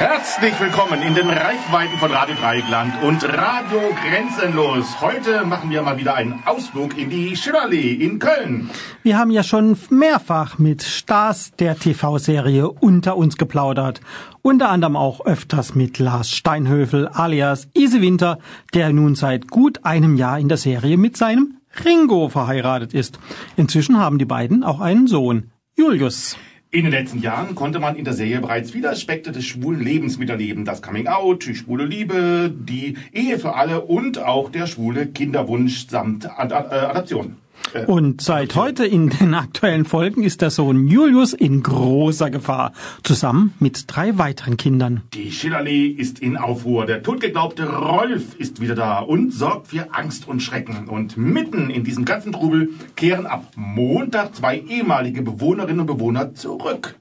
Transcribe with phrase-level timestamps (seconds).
[0.00, 4.98] Herzlich willkommen in den Reichweiten von Radio Dreieckland und Radio Grenzenlos.
[5.02, 8.70] Heute machen wir mal wieder einen Ausflug in die Schillerlee in Köln.
[9.02, 14.00] Wir haben ja schon mehrfach mit Stars der TV-Serie unter uns geplaudert.
[14.40, 18.38] Unter anderem auch öfters mit Lars Steinhöfel alias Ise Winter,
[18.72, 23.18] der nun seit gut einem Jahr in der Serie mit seinem Ringo verheiratet ist.
[23.56, 26.38] Inzwischen haben die beiden auch einen Sohn, Julius.
[26.72, 30.18] In den letzten Jahren konnte man in der Serie bereits viele Aspekte des schwulen Lebens
[30.18, 30.64] miterleben.
[30.64, 35.88] Das Coming Out, die schwule Liebe, die Ehe für alle und auch der schwule Kinderwunsch
[35.88, 37.38] samt Ad Ad Adaption.
[37.86, 43.54] Und seit heute in den aktuellen Folgen ist der Sohn Julius in großer Gefahr, zusammen
[43.60, 45.02] mit drei weiteren Kindern.
[45.14, 46.86] Die Schillerlee ist in Aufruhr.
[46.86, 50.88] Der totgeglaubte Rolf ist wieder da und sorgt für Angst und Schrecken.
[50.88, 56.96] Und mitten in diesem ganzen Trubel kehren ab Montag zwei ehemalige Bewohnerinnen und Bewohner zurück.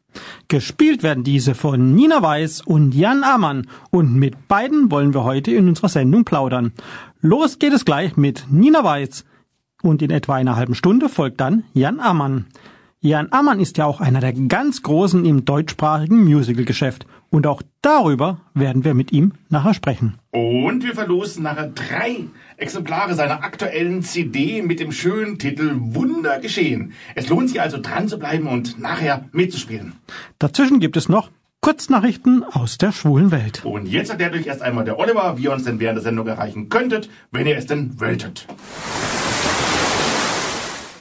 [0.47, 5.51] Gespielt werden diese von Nina Weiß und Jan Ammann und mit beiden wollen wir heute
[5.51, 6.73] in unserer Sendung plaudern.
[7.21, 9.25] Los geht es gleich mit Nina Weiß
[9.81, 12.45] und in etwa einer halben Stunde folgt dann Jan Ammann.
[13.01, 17.05] Jan Ammann ist ja auch einer der ganz Großen im deutschsprachigen Musicalgeschäft.
[17.29, 20.15] Und auch darüber werden wir mit ihm nachher sprechen.
[20.31, 22.25] Und wir verlosen nachher drei
[22.57, 26.91] Exemplare seiner aktuellen CD mit dem schönen Titel Wunder geschehen.
[27.15, 29.93] Es lohnt sich also dran zu bleiben und nachher mitzuspielen.
[30.39, 31.29] Dazwischen gibt es noch
[31.61, 33.63] Kurznachrichten aus der schwulen Welt.
[33.63, 36.27] Und jetzt erklärt euch erst einmal der Oliver, wie ihr uns denn während der Sendung
[36.27, 38.45] erreichen könntet, wenn ihr es denn wolltet.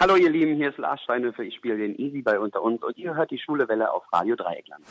[0.00, 2.96] Hallo ihr Lieben, hier ist Lars Steinhöfer, ich spiele den Easy bei Unter uns und
[2.96, 4.82] ihr hört die Schule Welle auf Radio Dreieckland.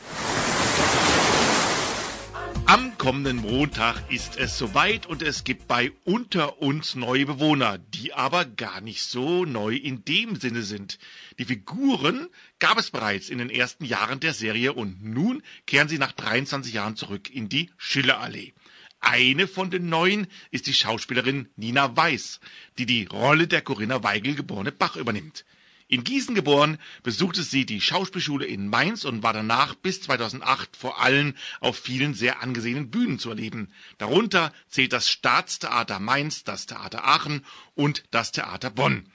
[2.66, 8.14] Am kommenden Montag ist es soweit und es gibt bei Unter uns neue Bewohner, die
[8.14, 11.00] aber gar nicht so neu in dem Sinne sind.
[11.40, 12.28] Die Figuren
[12.60, 16.72] gab es bereits in den ersten Jahren der Serie und nun kehren sie nach 23
[16.72, 18.52] Jahren zurück in die Schillerallee.
[19.00, 22.40] Eine von den neuen ist die Schauspielerin Nina Weiß,
[22.78, 25.44] die die Rolle der Corinna Weigel geborene Bach übernimmt.
[25.88, 31.00] In Gießen geboren, besuchte sie die Schauspielschule in Mainz und war danach bis 2008 vor
[31.00, 33.72] allem auf vielen sehr angesehenen Bühnen zu erleben.
[33.98, 37.44] Darunter zählt das Staatstheater Mainz, das Theater Aachen
[37.74, 39.08] und das Theater Bonn.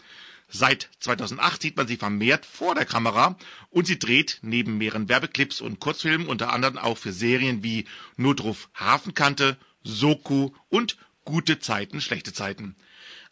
[0.50, 3.38] Seit 2008 sieht man sie vermehrt vor der Kamera
[3.70, 7.86] und sie dreht neben mehreren Werbeclips und Kurzfilmen unter anderem auch für Serien wie
[8.18, 12.76] Notruf Hafenkante, Soku und Gute Zeiten, schlechte Zeiten.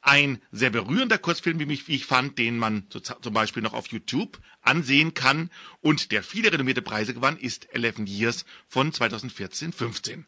[0.02, 5.14] Ein sehr berührender Kurzfilm, wie, ich fand, den man zum Beispiel noch auf YouTube ansehen
[5.14, 10.24] kann und der viele renommierte Preise gewann, ist Eleven Years von 2014-15.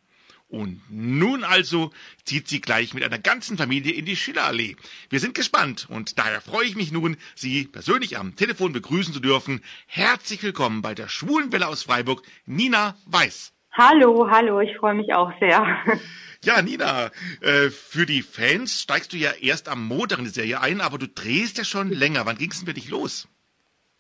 [0.48, 1.92] Und nun also
[2.24, 4.76] zieht sie gleich mit einer ganzen Familie in die Schillerallee.
[5.10, 9.20] Wir sind gespannt und daher freue ich mich nun, Sie persönlich am Telefon begrüßen zu
[9.20, 9.62] dürfen.
[9.88, 13.55] Herzlich willkommen bei der Schwulenwelle aus Freiburg, Nina Weiß.
[13.78, 15.66] Hallo, hallo, ich freue mich auch sehr.
[16.46, 17.10] Ja, Nina,
[17.42, 21.00] äh, für die Fans steigst du ja erst am Montag in die Serie ein, aber
[21.00, 22.26] du drehst ja schon länger.
[22.26, 23.28] Wann ging es denn für dich los?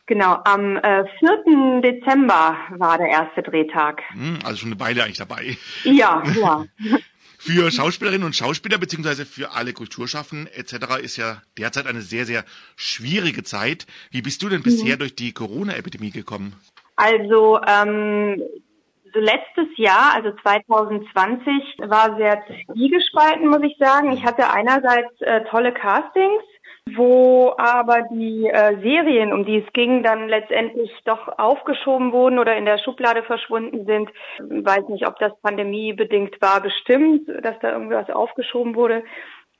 [0.05, 1.81] Genau, am äh, 4.
[1.81, 4.03] Dezember war der erste Drehtag.
[4.11, 5.57] Hm, also schon eine Weile eigentlich dabei.
[5.83, 6.65] Ja, ja.
[7.37, 11.03] Für Schauspielerinnen und Schauspieler beziehungsweise für alle Kulturschaffenden etc.
[11.03, 12.43] ist ja derzeit eine sehr, sehr
[12.75, 13.85] schwierige Zeit.
[14.09, 14.99] Wie bist du denn bisher mhm.
[14.99, 16.55] durch die Corona-Epidemie gekommen?
[16.95, 18.41] Also ähm,
[19.15, 24.11] so letztes Jahr, also 2020, war sehr zwiegespalten, muss ich sagen.
[24.11, 26.43] Ich hatte einerseits äh, tolle Castings,
[26.95, 32.55] wo aber die äh, Serien, um die es ging, dann letztendlich doch aufgeschoben wurden oder
[32.57, 34.09] in der Schublade verschwunden sind.
[34.37, 39.03] Ich weiß nicht, ob das pandemiebedingt war, bestimmt, dass da irgendwas aufgeschoben wurde.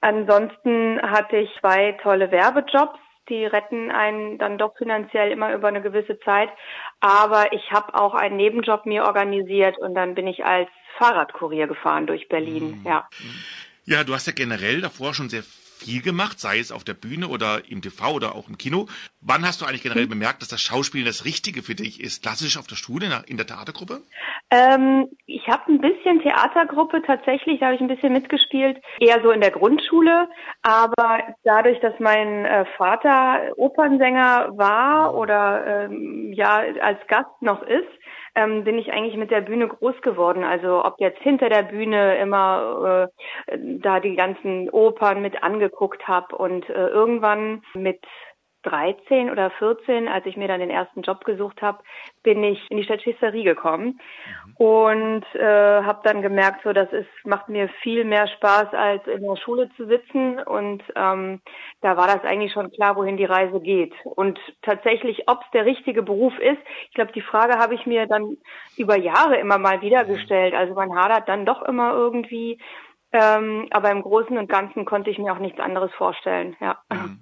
[0.02, 5.82] Ansonsten hatte ich zwei tolle Werbejobs die retten einen dann doch finanziell immer über eine
[5.82, 6.50] gewisse Zeit.
[7.00, 12.08] Aber ich habe auch einen Nebenjob mir organisiert und dann bin ich als Fahrradkurier gefahren
[12.08, 12.80] durch Berlin.
[12.80, 12.82] Mhm.
[12.86, 13.10] Ja.
[13.86, 15.44] Ja, du hast ja generell davor schon sehr
[15.78, 18.88] viel gemacht, sei es auf der Bühne oder im TV oder auch im Kino.
[19.22, 20.12] Wann hast du eigentlich generell mhm.
[20.12, 22.24] bemerkt, dass das Schauspiel das Richtige für dich ist?
[22.24, 24.02] Klassisch auf der Schule, in der Theatergruppe?
[24.52, 29.32] Ähm, ich habe ein bisschen Theatergruppe tatsächlich, da habe ich ein bisschen mitgespielt, eher so
[29.32, 30.30] in der Grundschule.
[30.62, 37.90] Aber dadurch, dass mein äh, Vater Opernsänger war oder ähm, ja als Gast noch ist,
[38.36, 40.44] ähm, bin ich eigentlich mit der Bühne groß geworden.
[40.44, 43.10] Also ob jetzt hinter der Bühne immer
[43.48, 48.00] äh, da die ganzen Opern mit angeguckt habe und äh, irgendwann mit
[48.66, 51.80] 13 oder 14, als ich mir dann den ersten Job gesucht habe,
[52.24, 54.00] bin ich in die Statisserie gekommen
[54.46, 54.56] mhm.
[54.58, 59.22] und äh, habe dann gemerkt, so das ist macht mir viel mehr Spaß als in
[59.22, 61.42] der Schule zu sitzen und ähm,
[61.82, 65.66] da war das eigentlich schon klar, wohin die Reise geht und tatsächlich, ob es der
[65.66, 66.62] richtige Beruf ist.
[66.90, 68.38] Ich glaube, die Frage habe ich mir dann
[68.78, 70.14] über Jahre immer mal wieder mhm.
[70.14, 70.54] gestellt.
[70.54, 72.60] Also man hadert dann doch immer irgendwie,
[73.12, 76.56] ähm, aber im Großen und Ganzen konnte ich mir auch nichts anderes vorstellen.
[76.60, 76.80] Ja.
[76.92, 77.20] Mhm.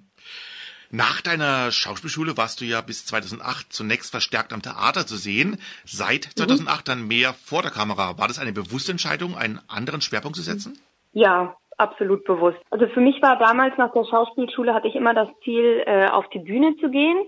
[0.96, 6.22] Nach deiner Schauspielschule warst du ja bis 2008 zunächst verstärkt am Theater zu sehen, seit
[6.22, 6.88] 2008 mhm.
[6.88, 8.16] dann mehr vor der Kamera.
[8.16, 10.78] War das eine bewusste Entscheidung, einen anderen Schwerpunkt zu setzen?
[11.12, 12.58] Ja, absolut bewusst.
[12.70, 16.28] Also für mich war damals nach der Schauspielschule hatte ich immer das Ziel, äh, auf
[16.28, 17.26] die Bühne zu gehen.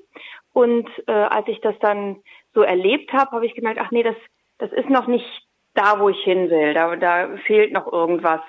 [0.52, 2.22] Und äh, als ich das dann
[2.54, 4.14] so erlebt habe, habe ich gemerkt, ach nee, das,
[4.58, 5.26] das ist noch nicht
[5.74, 6.72] da, wo ich hin will.
[6.72, 8.42] Da, da fehlt noch irgendwas.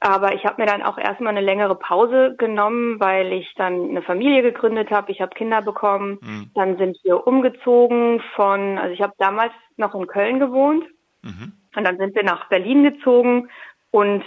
[0.00, 4.02] Aber ich habe mir dann auch erstmal eine längere Pause genommen, weil ich dann eine
[4.02, 5.10] Familie gegründet habe.
[5.10, 6.18] Ich habe Kinder bekommen.
[6.20, 6.50] Mhm.
[6.54, 10.84] Dann sind wir umgezogen von, also ich habe damals noch in Köln gewohnt.
[11.22, 11.52] Mhm.
[11.74, 13.48] Und dann sind wir nach Berlin gezogen.
[13.90, 14.24] Und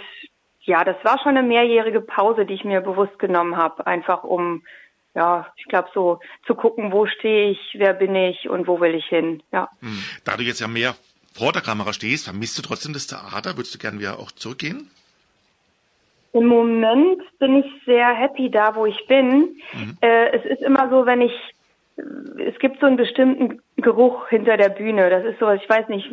[0.60, 3.86] ja, das war schon eine mehrjährige Pause, die ich mir bewusst genommen habe.
[3.86, 4.62] Einfach um,
[5.14, 8.94] ja, ich glaube so zu gucken, wo stehe ich, wer bin ich und wo will
[8.94, 9.42] ich hin.
[9.52, 9.70] Ja.
[9.80, 10.04] Mhm.
[10.24, 10.94] Da du jetzt ja mehr
[11.32, 13.56] vor der Kamera stehst, vermisst du trotzdem das Theater?
[13.56, 14.90] Würdest du gerne wieder auch zurückgehen?
[16.32, 19.60] Im Moment bin ich sehr happy da, wo ich bin.
[19.72, 19.98] Mhm.
[20.00, 21.32] Äh, es ist immer so, wenn ich,
[21.96, 25.10] es gibt so einen bestimmten Geruch hinter der Bühne.
[25.10, 26.10] Das ist sowas, ich weiß nicht,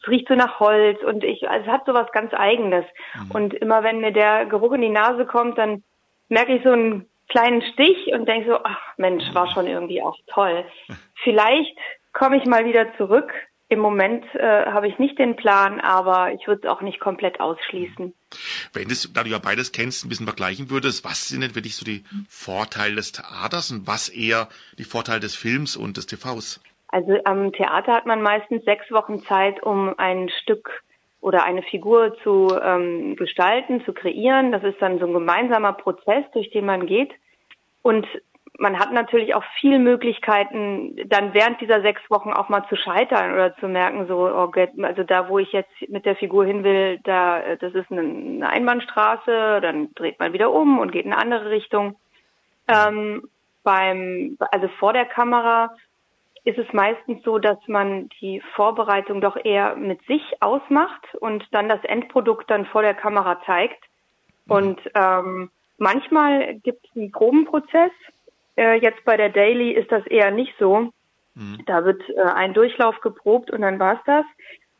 [0.00, 2.84] es riecht so nach Holz und ich, also es hat so was ganz Eigenes.
[3.14, 3.30] Mhm.
[3.30, 5.84] Und immer wenn mir der Geruch in die Nase kommt, dann
[6.28, 10.16] merke ich so einen kleinen Stich und denke so, ach Mensch, war schon irgendwie auch
[10.26, 10.64] toll.
[11.22, 11.76] Vielleicht
[12.12, 13.32] komme ich mal wieder zurück
[13.70, 17.40] im Moment äh, habe ich nicht den Plan, aber ich würde es auch nicht komplett
[17.40, 18.12] ausschließen.
[18.72, 21.62] Wenn du, da du ja beides kennst, ein bisschen vergleichen würdest, was sind denn für
[21.62, 26.06] dich so die Vorteile des Theaters und was eher die Vorteile des Films und des
[26.06, 26.60] TVs?
[26.88, 30.82] Also am Theater hat man meistens sechs Wochen Zeit, um ein Stück
[31.20, 34.50] oder eine Figur zu ähm, gestalten, zu kreieren.
[34.50, 37.12] Das ist dann so ein gemeinsamer Prozess, durch den man geht.
[37.82, 38.04] Und
[38.60, 43.32] man hat natürlich auch viel Möglichkeiten, dann während dieser sechs Wochen auch mal zu scheitern
[43.32, 44.52] oder zu merken, so, oh,
[44.82, 49.60] also da, wo ich jetzt mit der Figur hin will, da, das ist eine Einbahnstraße,
[49.62, 51.96] dann dreht man wieder um und geht in eine andere Richtung.
[52.68, 53.22] Ähm,
[53.62, 55.74] beim, also vor der Kamera
[56.44, 61.70] ist es meistens so, dass man die Vorbereitung doch eher mit sich ausmacht und dann
[61.70, 63.82] das Endprodukt dann vor der Kamera zeigt.
[64.48, 67.92] Und ähm, manchmal gibt es einen Probenprozess,
[68.60, 70.90] äh, jetzt bei der Daily ist das eher nicht so.
[71.34, 71.62] Mhm.
[71.66, 74.24] Da wird äh, ein Durchlauf geprobt und dann war's das.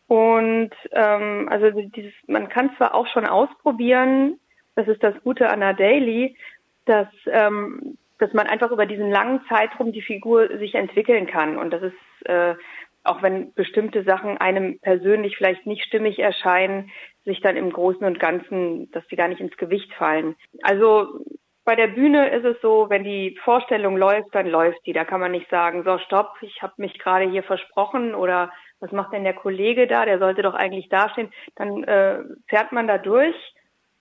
[0.07, 4.39] Und ähm, also dieses, man kann zwar auch schon ausprobieren,
[4.75, 6.37] das ist das Gute an der Daily,
[6.85, 11.57] dass ähm, dass man einfach über diesen langen Zeitraum die Figur sich entwickeln kann.
[11.57, 12.55] Und das ist, äh,
[13.03, 16.91] auch wenn bestimmte Sachen einem persönlich vielleicht nicht stimmig erscheinen,
[17.25, 20.37] sich dann im Großen und Ganzen, dass die gar nicht ins Gewicht fallen.
[20.63, 21.25] Also
[21.71, 24.93] bei der Bühne ist es so, wenn die Vorstellung läuft, dann läuft die.
[24.93, 28.51] Da kann man nicht sagen, so stopp, ich habe mich gerade hier versprochen oder
[28.81, 30.05] was macht denn der Kollege da?
[30.05, 31.31] Der sollte doch eigentlich dastehen.
[31.55, 33.37] Dann äh, fährt man da durch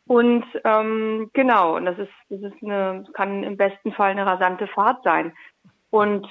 [0.07, 4.65] und ähm, genau, und das ist, das ist eine, kann im besten Fall eine rasante
[4.65, 5.31] Fahrt sein.
[5.91, 6.25] Und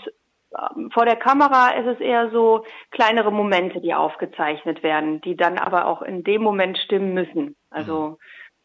[0.75, 5.57] ähm, vor der Kamera ist es eher so kleinere Momente, die aufgezeichnet werden, die dann
[5.57, 7.55] aber auch in dem Moment stimmen müssen.
[7.71, 8.17] Also mhm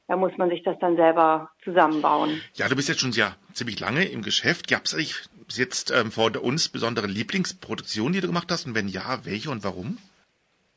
[0.08, 2.42] da muss man sich das dann selber zusammenbauen.
[2.56, 4.68] Ja, du bist jetzt schon ja ziemlich lange im Geschäft.
[4.68, 5.16] Gab es eigentlich
[5.48, 8.66] bis jetzt ähm, vor uns besondere Lieblingsproduktionen, die du gemacht hast?
[8.66, 9.98] Und wenn ja, welche und warum?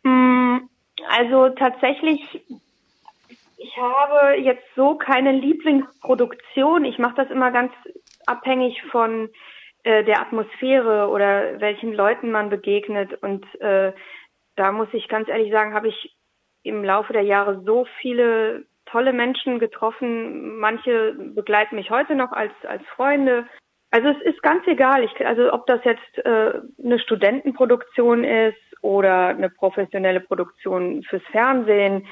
[0.04, 0.68] Mm,
[1.09, 2.21] also tatsächlich,
[3.56, 6.85] ich habe jetzt so keine Lieblingsproduktion.
[6.85, 7.73] Ich mache das immer ganz
[8.26, 9.28] abhängig von
[9.83, 13.23] äh, der Atmosphäre oder welchen Leuten man begegnet.
[13.23, 13.92] Und äh,
[14.54, 16.16] da muss ich ganz ehrlich sagen, habe ich
[16.62, 20.59] im Laufe der Jahre so viele tolle Menschen getroffen.
[20.59, 23.47] Manche begleiten mich heute noch als, als Freunde.
[23.90, 29.28] Also es ist ganz egal, ich, also ob das jetzt äh, eine Studentenproduktion ist oder
[29.28, 32.07] eine professionelle Produktion fürs Fernsehen.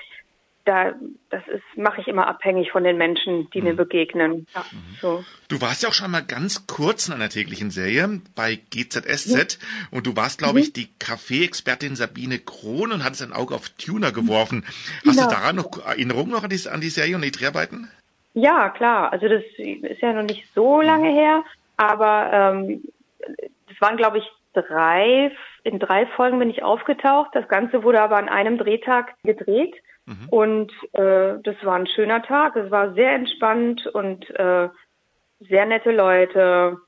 [0.65, 0.95] Da,
[1.31, 3.69] das ist, mache ich immer abhängig von den Menschen, die mhm.
[3.69, 4.47] mir begegnen.
[4.55, 4.97] Ja, mhm.
[5.01, 5.25] so.
[5.49, 9.99] Du warst ja auch schon mal ganz kurz in einer täglichen Serie bei GZSZ mhm.
[9.99, 10.73] und du warst, glaube ich, mhm.
[10.75, 14.65] die Kaffee-Expertin Sabine Krohn und hattest ein Auge auf Tuner geworfen.
[15.07, 15.29] Hast genau.
[15.29, 17.91] du daran noch Erinnerungen noch an die, an die Serie und die Dreharbeiten?
[18.33, 19.13] Ja, klar.
[19.13, 21.45] Also das ist ja noch nicht so lange her,
[21.77, 22.83] aber ähm,
[23.69, 25.31] das waren, glaube ich, drei,
[25.63, 27.31] in drei Folgen bin ich aufgetaucht.
[27.35, 29.75] Das Ganze wurde aber an einem Drehtag gedreht.
[30.07, 30.29] Mhm.
[30.29, 32.57] Und äh, das war ein schöner Tag.
[32.57, 34.69] Es war sehr entspannt und äh,
[35.41, 36.79] sehr nette Leute.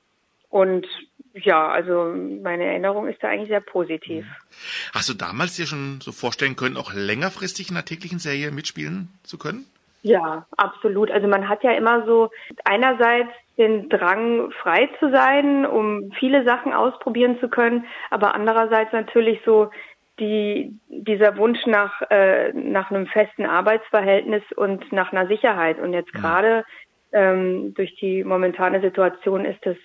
[0.49, 0.87] Und
[1.33, 4.25] ja, also meine Erinnerung ist da eigentlich sehr positiv.
[4.25, 4.91] Mhm.
[4.93, 9.09] Hast du damals dir schon so vorstellen können, auch längerfristig in einer täglichen Serie mitspielen
[9.23, 9.65] zu können?
[10.03, 11.11] Ja, absolut.
[11.11, 12.29] Also man hat ja immer so
[12.63, 19.41] einerseits den Drang, frei zu sein, um viele Sachen ausprobieren zu können, aber andererseits natürlich
[19.43, 19.71] so
[20.19, 25.79] die, dieser Wunsch nach, äh, nach einem festen Arbeitsverhältnis und nach einer Sicherheit.
[25.79, 26.19] Und jetzt mhm.
[26.19, 26.65] gerade
[27.11, 29.77] ähm, durch die momentane Situation ist das,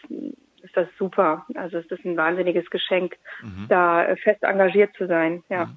[0.62, 1.46] ist das super.
[1.54, 3.66] Also ist das ein wahnsinniges Geschenk, mhm.
[3.68, 5.42] da fest engagiert zu sein.
[5.48, 5.66] Ja.
[5.66, 5.76] Mhm.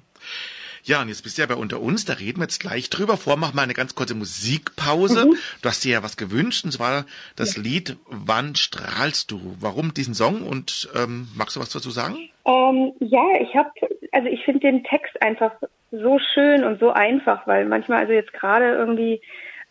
[0.86, 3.16] Ja, und jetzt bist du ja bei unter uns, da reden wir jetzt gleich drüber.
[3.16, 5.26] Vorher machen wir eine ganz kurze Musikpause.
[5.26, 5.36] Mhm.
[5.60, 7.62] Du hast dir ja was gewünscht, und zwar das ja.
[7.62, 9.56] Lied Wann strahlst du?
[9.58, 12.14] Warum diesen Song und ähm, magst du was dazu sagen?
[12.44, 13.70] Ähm, ja, ich habe,
[14.16, 15.52] also ich finde den Text einfach
[15.90, 19.20] so schön und so einfach, weil manchmal, also jetzt gerade irgendwie,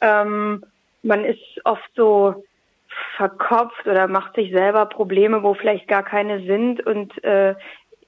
[0.02, 0.64] ähm,
[1.02, 2.44] man ist oft so
[3.18, 7.56] verkopft oder macht sich selber Probleme, wo vielleicht gar keine sind und äh,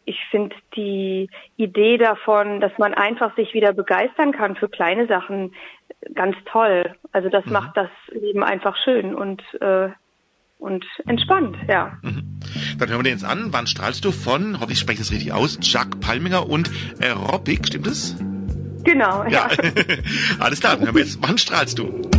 [0.06, 1.28] ich finde die
[1.58, 5.56] Idee davon, dass man einfach sich wieder begeistern kann für kleine Sachen,
[6.14, 6.94] ganz toll.
[7.14, 7.54] Also das mhm.
[7.54, 9.90] macht das Leben einfach schön und äh,
[10.60, 11.98] und entspannt, ja.
[12.04, 12.27] Mhm.
[12.78, 13.52] Dann hören wir den jetzt an.
[13.52, 16.70] Wann strahlst du von, hoffe ich spreche das richtig aus, Jack Palminger und
[17.00, 18.16] Aerobic, stimmt das?
[18.84, 19.50] Genau, ja.
[19.52, 19.58] ja.
[20.40, 22.10] Alles klar, dann hören wir jetzt, wann strahlst du?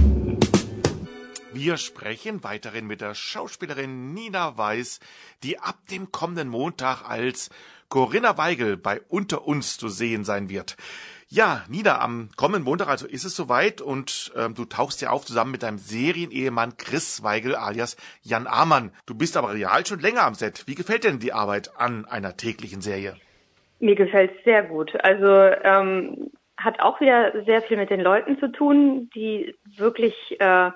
[1.52, 4.98] Wir sprechen weiterhin mit der Schauspielerin Nina Weiß,
[5.42, 7.50] die ab dem kommenden Montag als
[7.88, 10.76] Corinna Weigel bei Unter uns zu sehen sein wird.
[11.30, 15.26] Ja, Nina, am kommenden Montag also ist es soweit und ähm, du tauchst ja auf
[15.26, 18.92] zusammen mit deinem Serienehemann Chris Weigel alias Jan Amann.
[19.04, 20.64] Du bist aber real schon länger am Set.
[20.66, 23.14] Wie gefällt denn die Arbeit an einer täglichen Serie?
[23.78, 24.98] Mir gefällt es sehr gut.
[25.04, 30.70] Also ähm, hat auch wieder sehr viel mit den Leuten zu tun, die wirklich äh,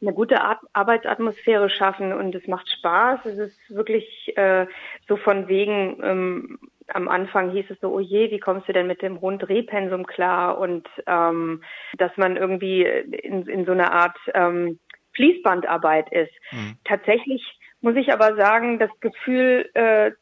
[0.00, 3.26] eine gute Art Arbeitsatmosphäre schaffen und es macht Spaß.
[3.26, 4.66] Es ist wirklich äh,
[5.06, 8.86] so von wegen, ähm, am Anfang hieß es so, oh je, wie kommst du denn
[8.86, 10.58] mit dem hohen Drehpensum klar?
[10.58, 11.62] Und ähm,
[11.96, 14.78] dass man irgendwie in, in so einer Art ähm,
[15.14, 16.32] Fließbandarbeit ist.
[16.52, 16.76] Mhm.
[16.84, 17.42] Tatsächlich
[17.80, 20.12] muss ich aber sagen, das Gefühl äh,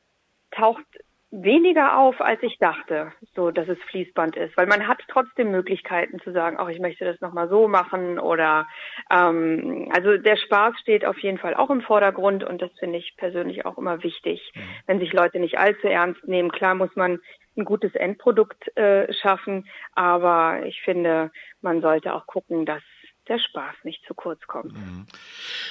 [0.51, 0.85] taucht
[1.43, 6.19] weniger auf, als ich dachte, so dass es Fließband ist, weil man hat trotzdem Möglichkeiten
[6.21, 8.67] zu sagen, auch ich möchte das nochmal so machen oder
[9.11, 13.15] ähm, also der Spaß steht auf jeden Fall auch im Vordergrund und das finde ich
[13.17, 14.61] persönlich auch immer wichtig, mhm.
[14.87, 16.51] wenn sich Leute nicht allzu ernst nehmen.
[16.51, 17.21] Klar muss man
[17.57, 22.83] ein gutes Endprodukt äh, schaffen, aber ich finde, man sollte auch gucken, dass
[23.29, 24.73] der Spaß nicht zu kurz kommt.
[24.73, 25.07] Mhm.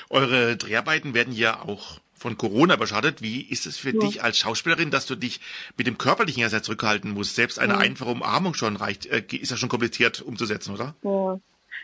[0.10, 3.22] Eure Dreharbeiten werden ja auch von Corona beschadet.
[3.22, 4.00] Wie ist es für ja.
[4.00, 5.42] dich als Schauspielerin, dass du dich
[5.78, 7.36] mit dem körperlichen ja sehr zurückhalten musst?
[7.36, 7.80] Selbst eine ja.
[7.80, 10.96] einfache Umarmung schon reicht, äh, ist ja schon kompliziert umzusetzen, oder?
[11.04, 11.40] Ja.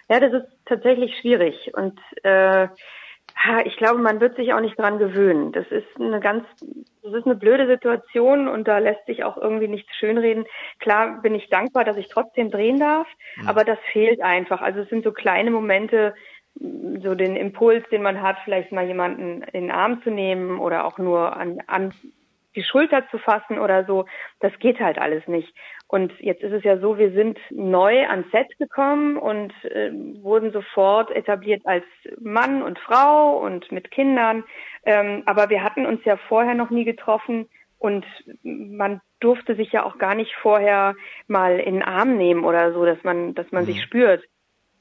[0.09, 2.67] ja, das ist tatsächlich schwierig und äh,
[3.65, 5.51] ich glaube, man wird sich auch nicht dran gewöhnen.
[5.51, 6.45] Das ist eine ganz,
[7.03, 10.45] das ist eine blöde Situation und da lässt sich auch irgendwie nichts schönreden.
[10.79, 13.07] Klar bin ich dankbar, dass ich trotzdem drehen darf,
[13.37, 13.47] mhm.
[13.47, 14.61] aber das fehlt einfach.
[14.61, 16.13] Also es sind so kleine Momente,
[16.55, 20.85] so den Impuls, den man hat, vielleicht mal jemanden in den Arm zu nehmen oder
[20.85, 21.93] auch nur an, an
[22.55, 24.05] die Schulter zu fassen oder so,
[24.39, 25.53] das geht halt alles nicht.
[25.91, 29.91] Und jetzt ist es ja so, wir sind neu ans Set gekommen und äh,
[30.23, 31.83] wurden sofort etabliert als
[32.17, 34.45] Mann und Frau und mit Kindern.
[34.85, 38.05] Ähm, aber wir hatten uns ja vorher noch nie getroffen und
[38.41, 40.95] man durfte sich ja auch gar nicht vorher
[41.27, 43.67] mal in den Arm nehmen oder so, dass man, dass man mhm.
[43.67, 44.23] sich spürt.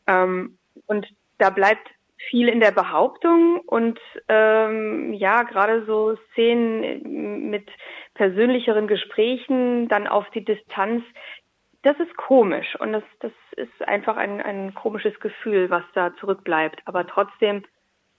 [0.07, 1.91] Ähm, und da bleibt
[2.29, 3.99] viel in der Behauptung und
[4.29, 7.69] ähm, ja, gerade so Szenen mit
[8.15, 11.03] persönlicheren Gesprächen dann auf die Distanz,
[11.83, 16.83] das ist komisch und das, das ist einfach ein, ein komisches Gefühl, was da zurückbleibt.
[16.85, 17.65] Aber trotzdem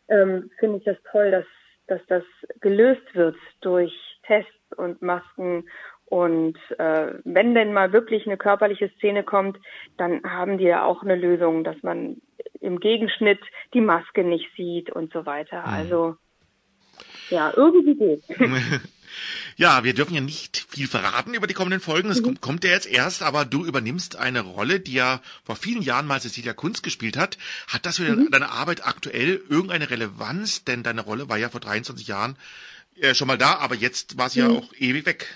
[0.10, 1.46] ähm, finde ich das toll, dass,
[1.88, 2.24] dass das
[2.60, 3.94] gelöst wird durch
[4.24, 5.66] Tests und Masken
[6.12, 9.58] und äh, wenn denn mal wirklich eine körperliche Szene kommt,
[9.96, 12.18] dann haben die ja auch eine Lösung, dass man
[12.62, 13.40] im Gegenschnitt
[13.74, 15.62] die Maske nicht sieht und so weiter.
[15.62, 15.74] Mhm.
[15.74, 16.16] Also
[17.30, 18.24] ja, irgendwie geht.
[19.58, 22.10] Ja, wir dürfen ja nicht viel verraten über die kommenden Folgen.
[22.10, 22.40] Es mhm.
[22.40, 26.22] kommt ja jetzt erst, aber du übernimmst eine Rolle, die ja vor vielen Jahren mal
[26.22, 27.38] Cecilia Kunz gespielt hat.
[27.68, 28.32] Hat das für mhm.
[28.32, 30.64] deine Arbeit aktuell irgendeine Relevanz?
[30.64, 32.38] Denn deine Rolle war ja vor 23 Jahren
[33.00, 34.50] äh, schon mal da, aber jetzt war sie mhm.
[34.50, 35.28] ja auch ewig weg.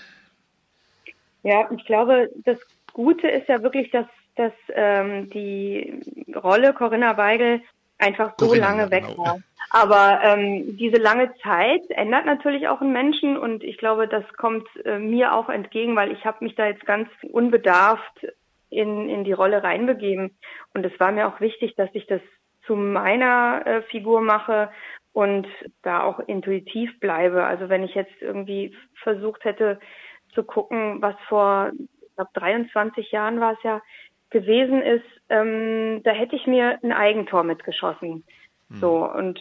[1.42, 2.58] Ja, ich glaube, das
[2.92, 4.06] Gute ist ja wirklich, dass,
[4.36, 6.00] dass ähm, die
[6.34, 7.62] Rolle Corinna Weigel
[7.98, 9.18] einfach so Corinna, lange weg genau.
[9.18, 9.38] war.
[9.70, 14.66] Aber ähm, diese lange Zeit ändert natürlich auch einen Menschen und ich glaube, das kommt
[14.84, 18.26] äh, mir auch entgegen, weil ich habe mich da jetzt ganz unbedarft
[18.70, 20.36] in, in die Rolle reinbegeben.
[20.74, 22.20] Und es war mir auch wichtig, dass ich das
[22.66, 24.70] zu meiner äh, Figur mache
[25.12, 25.46] und
[25.82, 27.44] da auch intuitiv bleibe.
[27.44, 29.80] Also wenn ich jetzt irgendwie versucht hätte
[30.34, 33.80] zu gucken, was vor, ich glaube, 23 Jahren war es ja,
[34.40, 38.24] gewesen ist, ähm, da hätte ich mir ein Eigentor mitgeschossen.
[38.68, 38.76] Mhm.
[38.80, 39.40] So, und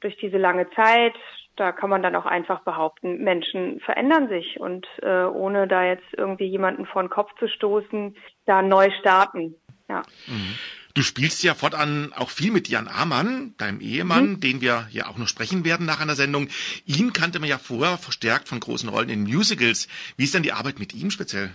[0.00, 1.14] durch diese lange Zeit,
[1.56, 6.06] da kann man dann auch einfach behaupten, Menschen verändern sich und äh, ohne da jetzt
[6.16, 8.16] irgendwie jemanden vor den Kopf zu stoßen,
[8.46, 9.54] da neu starten.
[9.88, 10.02] Ja.
[10.26, 10.54] Mhm.
[10.94, 14.40] Du spielst ja fortan auch viel mit Jan Amann, deinem Ehemann, mhm.
[14.40, 16.48] den wir ja auch noch sprechen werden nach einer Sendung.
[16.84, 19.88] Ihn kannte man ja vorher verstärkt von großen Rollen in Musicals.
[20.16, 21.50] Wie ist denn die Arbeit mit ihm speziell?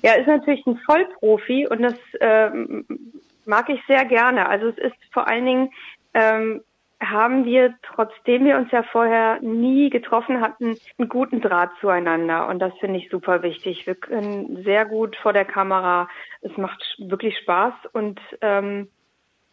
[0.00, 2.86] Ja, ist natürlich ein Vollprofi und das ähm,
[3.44, 4.48] mag ich sehr gerne.
[4.48, 5.70] Also es ist vor allen Dingen
[6.14, 6.62] ähm,
[7.00, 12.46] haben wir, trotzdem wir uns ja vorher nie getroffen hatten, einen guten Draht zueinander.
[12.48, 13.86] Und das finde ich super wichtig.
[13.86, 16.08] Wir können sehr gut vor der Kamera.
[16.42, 17.74] Es macht wirklich Spaß.
[17.92, 18.88] Und ähm,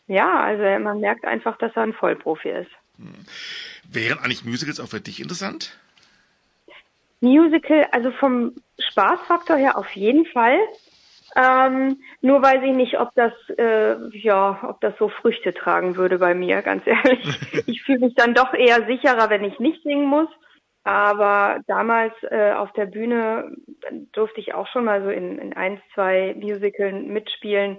[0.08, 2.72] ja, also man merkt einfach, dass er ein Vollprofi ist.
[3.92, 5.78] Wären eigentlich Musicals auch für dich interessant?
[7.22, 10.60] Musical, also vom Spaßfaktor her auf jeden Fall.
[11.36, 16.18] Ähm, nur weiß ich nicht, ob das, äh, ja, ob das so Früchte tragen würde
[16.18, 17.24] bei mir, ganz ehrlich.
[17.68, 20.30] ich fühle mich dann doch eher sicherer, wenn ich nicht singen muss.
[20.84, 23.56] Aber damals äh, auf der Bühne
[24.14, 27.78] durfte ich auch schon mal so in, in ein, zwei Musicals mitspielen,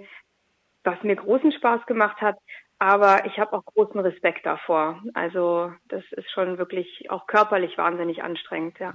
[0.83, 2.37] was mir großen Spaß gemacht hat.
[2.81, 5.03] Aber ich habe auch großen Respekt davor.
[5.13, 8.93] Also das ist schon wirklich auch körperlich wahnsinnig anstrengend, ja.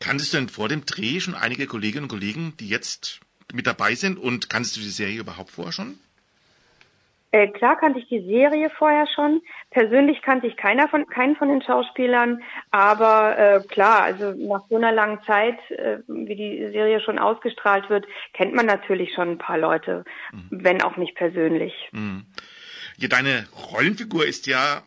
[0.00, 3.20] Kanntest du denn vor dem Dreh schon einige Kolleginnen und Kollegen, die jetzt
[3.54, 6.00] mit dabei sind und kanntest du die Serie überhaupt vorher schon?
[7.30, 9.40] Äh, klar kannte ich die Serie vorher schon.
[9.70, 14.74] Persönlich kannte ich keiner von, keinen von den Schauspielern, aber äh, klar, also nach so
[14.74, 19.38] einer langen Zeit, äh, wie die Serie schon ausgestrahlt wird, kennt man natürlich schon ein
[19.38, 20.48] paar Leute, mhm.
[20.50, 21.72] wenn auch nicht persönlich.
[21.92, 22.26] Mhm.
[22.98, 24.82] Ja, deine Rollenfigur ist ja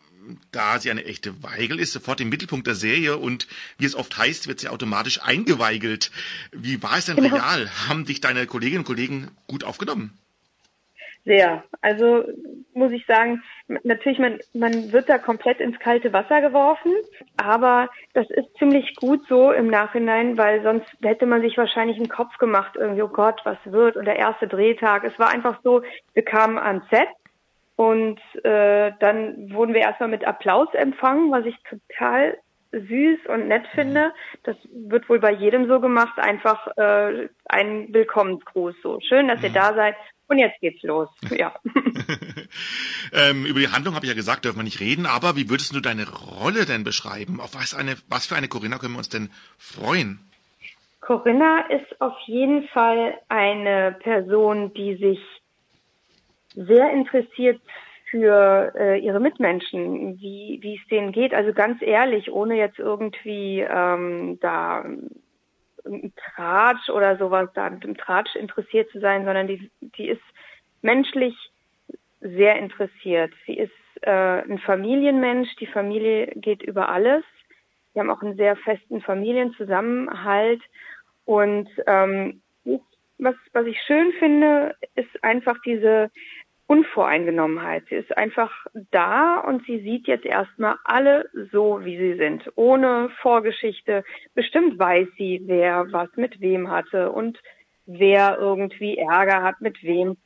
[0.52, 4.18] da sie eine echte Weigel ist, sofort im Mittelpunkt der Serie und wie es oft
[4.18, 6.12] heißt, wird sie automatisch eingeweigelt.
[6.52, 7.36] Wie war es denn genau.
[7.36, 7.70] real?
[7.88, 10.14] Haben dich deine Kolleginnen und Kollegen gut aufgenommen?
[11.26, 11.64] Sehr.
[11.82, 12.24] Also
[12.74, 13.44] muss ich sagen,
[13.84, 16.94] natürlich, man, man wird da komplett ins kalte Wasser geworfen,
[17.38, 22.10] aber das ist ziemlich gut so im Nachhinein, weil sonst hätte man sich wahrscheinlich einen
[22.10, 23.98] Kopf gemacht, irgendwie, oh Gott, was wird?
[23.98, 25.04] Und der erste Drehtag.
[25.04, 27.08] Es war einfach so, wir kamen ans Set
[27.80, 32.38] und äh, dann wurden wir erstmal mit Applaus empfangen, was ich total
[32.74, 34.12] süß und nett finde.
[34.44, 38.76] Das wird wohl bei jedem so gemacht, einfach äh, ein Willkommensgruß.
[38.84, 39.54] So schön, dass ihr mhm.
[39.54, 39.96] da seid.
[40.28, 41.08] Und jetzt geht's los.
[41.32, 41.56] Ja.
[43.14, 45.06] ähm, über die Handlung habe ich ja gesagt, dürfen wir nicht reden.
[45.06, 47.40] Aber wie würdest du deine Rolle denn beschreiben?
[47.40, 50.20] Auf was eine, was für eine Corinna können wir uns denn freuen?
[51.00, 55.39] Corinna ist auf jeden Fall eine Person, die sich
[56.68, 57.62] sehr interessiert
[58.10, 61.34] für äh, ihre Mitmenschen, wie, wie es denen geht.
[61.34, 64.86] Also ganz ehrlich, ohne jetzt irgendwie ähm, da
[65.86, 70.22] im Tratsch oder sowas, da im Tratsch interessiert zu sein, sondern die, die ist
[70.82, 71.36] menschlich
[72.20, 73.32] sehr interessiert.
[73.46, 77.24] Sie ist äh, ein Familienmensch, die Familie geht über alles.
[77.94, 80.62] Wir haben auch einen sehr festen Familienzusammenhalt
[81.26, 82.42] und ähm,
[83.20, 86.10] was, was ich schön finde, ist einfach diese
[86.70, 87.86] Unvoreingenommenheit.
[87.90, 88.52] Sie ist einfach
[88.92, 94.04] da und sie sieht jetzt erstmal alle so, wie sie sind, ohne Vorgeschichte.
[94.36, 97.40] Bestimmt weiß sie, wer was mit wem hatte und
[97.88, 100.18] wer irgendwie Ärger hat mit wem.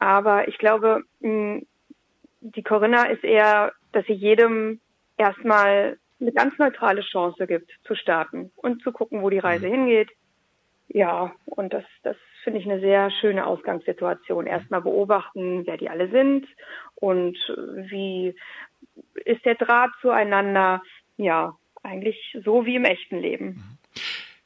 [0.00, 4.80] Aber ich glaube, die Corinna ist eher, dass sie jedem
[5.16, 9.72] erstmal eine ganz neutrale Chance gibt, zu starten und zu gucken, wo die Reise mhm.
[9.72, 10.10] hingeht.
[10.88, 14.46] Ja, und das, das finde ich eine sehr schöne Ausgangssituation.
[14.46, 16.46] Erstmal beobachten, wer die alle sind
[16.96, 18.34] und wie
[19.24, 20.82] ist der Draht zueinander.
[21.16, 23.78] Ja, eigentlich so wie im echten Leben.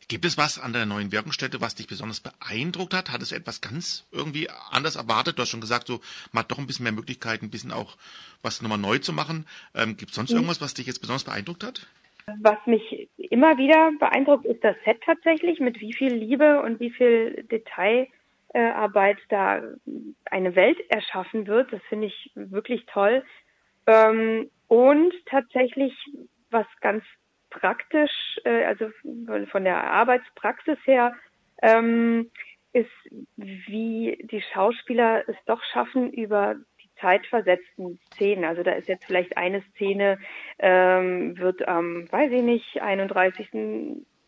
[0.09, 3.11] Gibt es was an der neuen Wirkungsstätte, was dich besonders beeindruckt hat?
[3.11, 5.37] Hattest du etwas ganz irgendwie anders erwartet?
[5.37, 7.97] Du hast schon gesagt, so man hat doch ein bisschen mehr Möglichkeiten, ein bisschen auch
[8.41, 9.47] was nochmal neu zu machen.
[9.75, 10.37] Ähm, Gibt es sonst mhm.
[10.37, 11.89] irgendwas, was dich jetzt besonders beeindruckt hat?
[12.41, 16.91] Was mich immer wieder beeindruckt ist das Set tatsächlich, mit wie viel Liebe und wie
[16.91, 19.63] viel Detailarbeit da
[20.31, 21.73] eine Welt erschaffen wird.
[21.73, 23.23] Das finde ich wirklich toll.
[23.87, 25.95] Ähm, und tatsächlich,
[26.51, 27.05] was ganz
[27.51, 28.91] praktisch, äh, also
[29.51, 31.15] von der Arbeitspraxis her,
[31.63, 32.31] ähm,
[32.73, 32.91] ist,
[33.37, 36.57] wie die Schauspieler es doch schaffen, über
[37.01, 38.45] zeitversetzten Szenen.
[38.45, 40.19] Also da ist jetzt vielleicht eine Szene,
[40.59, 43.49] ähm, wird am, weiß ich nicht, 31.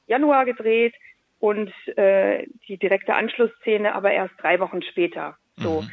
[0.06, 0.94] Januar gedreht
[1.38, 5.36] und äh, die direkte Anschlussszene aber erst drei Wochen später.
[5.56, 5.82] So.
[5.82, 5.90] Mhm.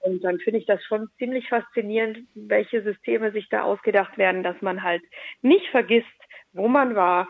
[0.00, 4.60] Und dann finde ich das schon ziemlich faszinierend, welche Systeme sich da ausgedacht werden, dass
[4.60, 5.02] man halt
[5.40, 6.06] nicht vergisst,
[6.52, 7.26] wo man war,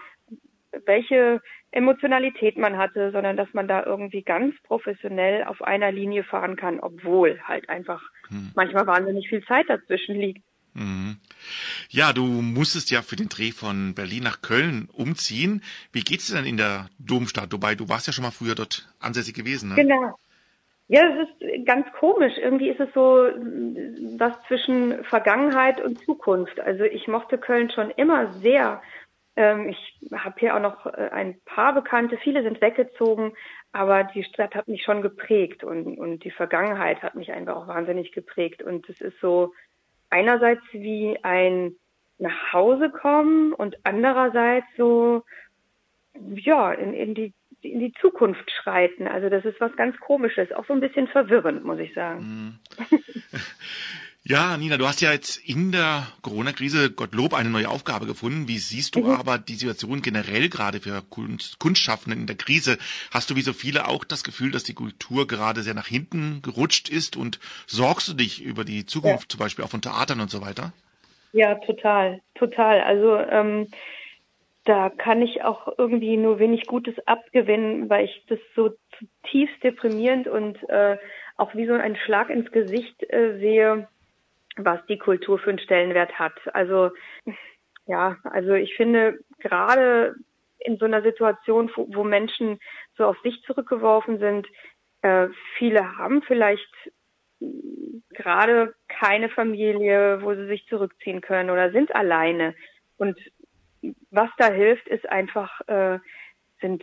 [0.85, 6.57] welche Emotionalität man hatte, sondern dass man da irgendwie ganz professionell auf einer Linie fahren
[6.57, 8.53] kann, obwohl halt einfach hm.
[8.55, 10.43] manchmal wahnsinnig viel Zeit dazwischen liegt.
[10.75, 11.19] Mhm.
[11.89, 15.63] Ja, du musstest ja für den Dreh von Berlin nach Köln umziehen.
[15.93, 17.53] Wie geht's dir denn in der Domstadt?
[17.53, 19.77] Wobei, du warst ja schon mal früher dort ansässig gewesen, ne?
[19.77, 20.19] Genau.
[20.89, 22.35] Ja, es ist ganz komisch.
[22.37, 23.01] Irgendwie ist es so
[24.19, 26.61] was zwischen Vergangenheit und Zukunft.
[26.61, 28.83] Also ich mochte Köln schon immer sehr.
[29.37, 32.19] Ähm, ich habe hier auch noch äh, ein paar Bekannte.
[32.19, 33.33] Viele sind weggezogen,
[33.73, 37.69] aber die Stadt hat mich schon geprägt und, und die Vergangenheit hat mich einfach auch
[37.69, 38.63] wahnsinnig geprägt.
[38.63, 39.53] Und es ist so
[40.11, 41.75] einerseits wie ein
[42.19, 45.25] nach Hause kommen und andererseits so
[46.37, 49.09] ja in, in die in die Zukunft schreiten.
[49.09, 52.61] Also das ist was ganz Komisches, auch so ein bisschen verwirrend, muss ich sagen.
[54.27, 58.49] Ja, Nina, du hast ja jetzt in der Corona-Krise Gottlob eine neue Aufgabe gefunden.
[58.49, 59.11] Wie siehst du mhm.
[59.11, 62.79] aber die Situation generell gerade für Kunst, Kunstschaffenden in der Krise?
[63.13, 66.41] Hast du wie so viele auch das Gefühl, dass die Kultur gerade sehr nach hinten
[66.41, 69.29] gerutscht ist und sorgst du dich über die Zukunft ja.
[69.29, 70.73] zum Beispiel auch von Theatern und so weiter?
[71.35, 72.81] Ja, total, total.
[72.81, 73.69] Also ähm,
[74.65, 80.29] da kann ich auch irgendwie nur wenig Gutes abgewinnen, weil ich das so zutiefst deprimierend
[80.29, 80.97] und äh,
[81.37, 83.87] auch wie so ein Schlag ins Gesicht äh, sehe,
[84.57, 86.35] was die Kultur für einen Stellenwert hat.
[86.55, 86.91] Also
[87.87, 90.15] ja, also ich finde gerade
[90.59, 92.59] in so einer Situation, wo, Menschen
[92.97, 94.47] so auf sich zurückgeworfen sind,
[95.03, 96.71] äh, viele haben vielleicht
[98.11, 102.55] gerade keine Familie, wo sie sich zurückziehen können oder sind alleine.
[102.97, 103.19] Und
[104.11, 105.99] was da hilft, ist einfach, äh,
[106.61, 106.83] sind,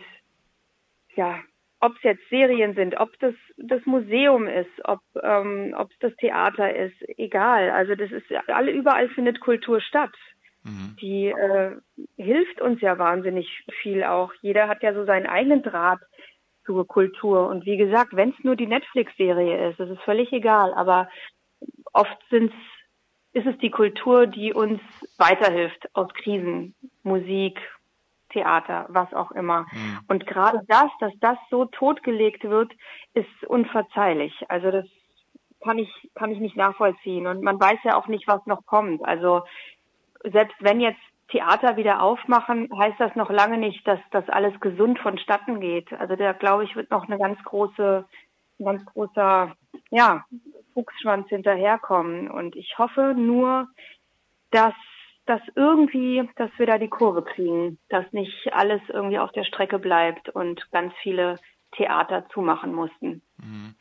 [1.16, 1.40] ja,
[1.82, 6.14] ob es jetzt Serien sind, ob das das Museum ist, ob ähm, ob es das
[6.16, 7.70] Theater ist, egal.
[7.70, 10.14] Also das ist alle überall findet Kultur statt.
[10.62, 10.96] Mhm.
[11.00, 11.72] Die äh,
[12.16, 14.32] hilft uns ja wahnsinnig viel auch.
[14.42, 15.98] Jeder hat ja so seinen eigenen Draht
[16.64, 17.48] zur Kultur.
[17.48, 20.72] Und wie gesagt, wenn es nur die Netflix-Serie ist, das ist völlig egal.
[20.74, 21.08] Aber
[21.92, 22.54] oft sind's
[23.32, 24.80] ist es die Kultur, die uns
[25.18, 26.76] weiterhilft aus Krisen.
[27.02, 27.58] Musik,
[28.32, 29.66] Theater, was auch immer.
[29.72, 30.00] Mhm.
[30.08, 32.72] Und gerade das, dass das so totgelegt wird,
[33.14, 34.34] ist unverzeihlich.
[34.48, 34.86] Also das
[35.62, 37.26] kann ich, kann ich nicht nachvollziehen.
[37.26, 39.04] Und man weiß ja auch nicht, was noch kommt.
[39.04, 39.42] Also
[40.24, 44.98] selbst wenn jetzt Theater wieder aufmachen, heißt das noch lange nicht, dass das alles gesund
[44.98, 45.92] vonstatten geht.
[45.94, 48.04] Also da glaube ich, wird noch eine ganz große,
[48.58, 49.54] ein ganz großer,
[49.90, 50.24] ja,
[50.74, 52.30] Fuchsschwanz hinterherkommen.
[52.30, 53.68] Und ich hoffe nur,
[54.50, 54.74] dass
[55.26, 59.78] dass irgendwie, dass wir da die Kurve kriegen, dass nicht alles irgendwie auf der Strecke
[59.78, 61.38] bleibt und ganz viele
[61.76, 63.22] Theater zumachen mussten.
[63.38, 63.74] Mhm.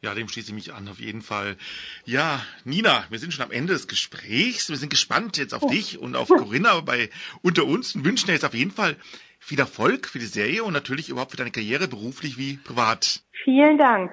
[0.00, 1.56] Ja, dem schließe ich mich an, auf jeden Fall.
[2.04, 4.68] Ja, Nina, wir sind schon am Ende des Gesprächs.
[4.68, 5.68] Wir sind gespannt jetzt auf oh.
[5.68, 7.10] dich und auf Corinna bei
[7.42, 8.96] unter uns und wünschen dir jetzt auf jeden Fall
[9.40, 13.22] viel Erfolg für die Serie und natürlich überhaupt für deine Karriere, beruflich wie privat.
[13.44, 14.12] Vielen Dank.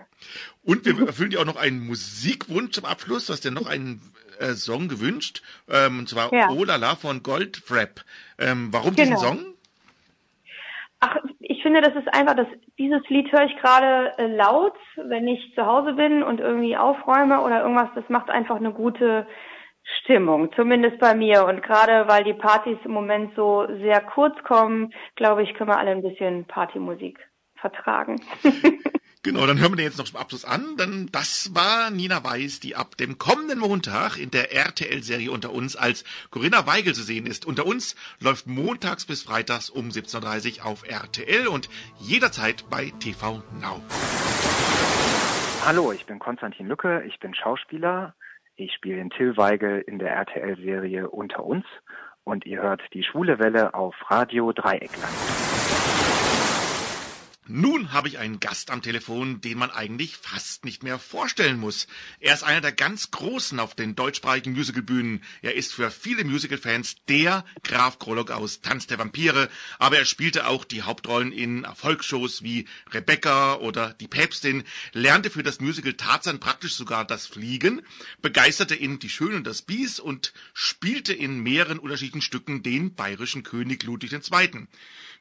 [0.63, 3.27] Und wir erfüllen dir auch noch einen Musikwunsch zum Abschluss.
[3.27, 4.01] Du hast dir noch einen
[4.39, 6.49] äh, Song gewünscht, ähm, und zwar ja.
[6.49, 8.01] Oh Lala von Goldfrapp.
[8.39, 9.09] Ähm, warum genau.
[9.09, 9.55] diesen Song?
[10.99, 15.27] Ach, ich finde, das ist einfach, das, dieses Lied höre ich gerade äh, laut, wenn
[15.27, 17.89] ich zu Hause bin und irgendwie aufräume oder irgendwas.
[17.95, 19.27] Das macht einfach eine gute
[20.01, 21.45] Stimmung, zumindest bei mir.
[21.45, 25.77] Und gerade weil die Partys im Moment so sehr kurz kommen, glaube ich, können wir
[25.77, 27.19] alle ein bisschen Partymusik
[27.55, 28.19] vertragen.
[29.25, 30.77] Genau, dann hören wir den jetzt noch zum Abschluss an.
[30.77, 35.75] Denn das war Nina Weiß, die ab dem kommenden Montag in der RTL-Serie unter uns
[35.75, 37.43] als Corinna Weigel zu sehen ist.
[37.43, 43.41] Unter uns läuft montags bis freitags um 17.30 Uhr auf RTL und jederzeit bei TV
[43.59, 43.81] Now.
[45.65, 48.13] Hallo, ich bin Konstantin Lücke, ich bin Schauspieler.
[48.57, 51.65] Ich spiele den Till Weigel in der RTL-Serie Unter uns
[52.25, 55.54] und ihr hört die Schwule Welle auf Radio Dreieckland.
[57.47, 61.85] Nun habe ich einen Gast am Telefon, den man eigentlich fast nicht mehr vorstellen muss.
[62.19, 65.23] Er ist einer der ganz Großen auf den deutschsprachigen Musicalbühnen.
[65.43, 70.47] Er ist für viele Musicalfans der Graf Krolok aus Tanz der Vampire, aber er spielte
[70.47, 76.39] auch die Hauptrollen in Erfolgsshows wie Rebecca oder Die Päpstin, lernte für das Musical Tarzan
[76.39, 77.83] praktisch sogar das Fliegen,
[78.23, 83.43] begeisterte in Die Schöne und das Biest und spielte in mehreren unterschiedlichen Stücken den bayerischen
[83.43, 84.65] König Ludwig II.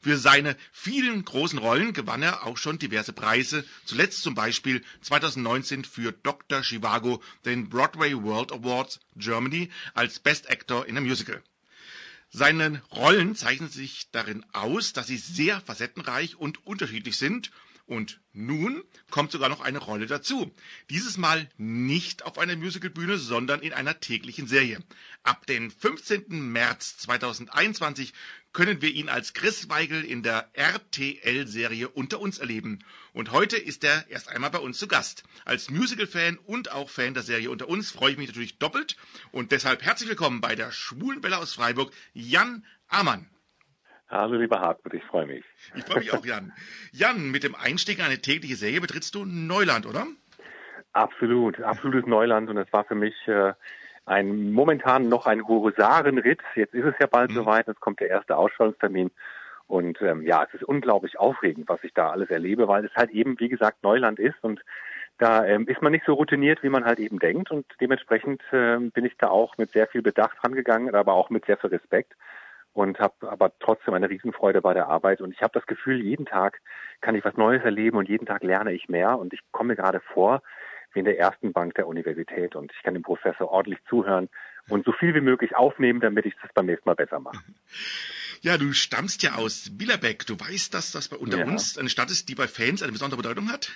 [0.00, 5.84] Für seine vielen großen Rollen gewann er auch schon diverse Preise, zuletzt zum Beispiel 2019
[5.84, 6.62] für Dr.
[6.62, 11.42] Chivago den Broadway World Awards Germany als Best Actor in a Musical.
[12.30, 17.52] Seine Rollen zeichnen sich darin aus, dass sie sehr facettenreich und unterschiedlich sind
[17.86, 20.54] und nun kommt sogar noch eine Rolle dazu.
[20.88, 24.82] Dieses Mal nicht auf einer Musicalbühne, sondern in einer täglichen Serie.
[25.22, 26.24] Ab dem 15.
[26.28, 28.14] März 2021
[28.54, 32.78] können wir ihn als Chris Weigel in der RTL-Serie Unter uns erleben.
[33.12, 35.24] Und heute ist er erst einmal bei uns zu Gast.
[35.44, 38.96] Als Musical-Fan und auch Fan der Serie Unter uns freue ich mich natürlich doppelt.
[39.32, 43.26] Und deshalb herzlich willkommen bei der Schwulenwelle aus Freiburg, Jan Amann.
[44.08, 45.44] Hallo, lieber Hartmut, ich freue mich.
[45.74, 46.52] Ich freue mich auch, Jan.
[46.92, 50.06] Jan, mit dem Einstieg in eine tägliche Serie betrittst du Neuland, oder?
[50.92, 53.54] Absolut, absolutes Neuland und es war für mich äh,
[54.06, 56.40] ein momentan noch ein Husarenritt.
[56.54, 57.36] Jetzt ist es ja bald mhm.
[57.36, 59.10] soweit, es kommt der erste Ausstrahlungstermin
[59.66, 63.10] und ähm, ja, es ist unglaublich aufregend, was ich da alles erlebe, weil es halt
[63.10, 64.60] eben, wie gesagt, Neuland ist und
[65.18, 68.78] da ähm, ist man nicht so routiniert, wie man halt eben denkt und dementsprechend äh,
[68.78, 72.14] bin ich da auch mit sehr viel Bedacht rangegangen, aber auch mit sehr viel Respekt
[72.74, 75.20] und habe aber trotzdem eine Riesenfreude bei der Arbeit.
[75.20, 76.60] Und ich habe das Gefühl, jeden Tag
[77.00, 79.16] kann ich was Neues erleben und jeden Tag lerne ich mehr.
[79.16, 80.42] Und ich komme gerade vor
[80.94, 84.28] wie in der ersten Bank der Universität und ich kann dem Professor ordentlich zuhören
[84.68, 87.38] und so viel wie möglich aufnehmen, damit ich das beim nächsten Mal besser mache.
[88.40, 90.26] Ja, du stammst ja aus Billerbeck.
[90.26, 91.46] Du weißt, dass das bei unter ja.
[91.46, 93.72] uns eine Stadt ist, die bei Fans eine besondere Bedeutung hat?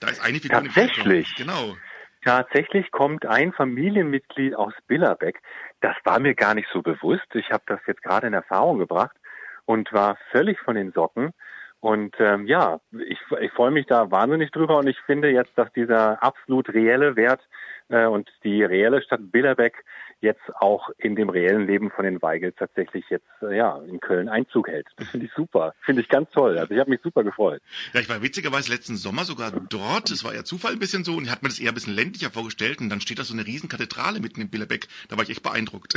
[0.00, 1.34] Da ist eine Figur Tatsächlich.
[1.34, 1.76] Genau.
[2.24, 5.40] Tatsächlich kommt ein Familienmitglied aus Billerbeck.
[5.80, 7.26] Das war mir gar nicht so bewusst.
[7.34, 9.16] Ich habe das jetzt gerade in Erfahrung gebracht
[9.64, 11.32] und war völlig von den Socken.
[11.80, 15.72] Und ähm, ja, ich, ich freue mich da wahnsinnig drüber und ich finde jetzt, dass
[15.72, 17.40] dieser absolut reelle Wert
[17.88, 19.84] äh, und die reelle Stadt Billerbeck
[20.20, 24.28] jetzt auch in dem reellen Leben von den Weigels tatsächlich jetzt äh, ja in Köln
[24.28, 24.88] Einzug hält.
[24.96, 26.58] Das finde ich super, finde ich ganz toll.
[26.58, 27.62] Also ich habe mich super gefreut.
[27.92, 30.10] Ja, ich war witzigerweise letzten Sommer sogar dort.
[30.10, 31.94] Es war ja Zufall ein bisschen so und ich hatte mir das eher ein bisschen
[31.94, 34.88] ländlicher vorgestellt und dann steht da so eine riesen Kathedrale mitten in Billerbeck.
[35.08, 35.94] Da war ich echt beeindruckt.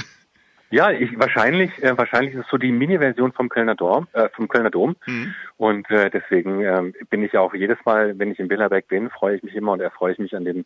[0.72, 4.48] Ja, ich, wahrscheinlich, äh, wahrscheinlich ist es so die Mini-Version vom Kölner Dom, äh, vom
[4.48, 4.96] Kölner Dom.
[5.06, 5.36] Mhm.
[5.58, 9.36] Und äh, deswegen äh, bin ich auch jedes Mal, wenn ich in Billerberg bin, freue
[9.36, 10.64] ich mich immer und erfreue ich mich an dem,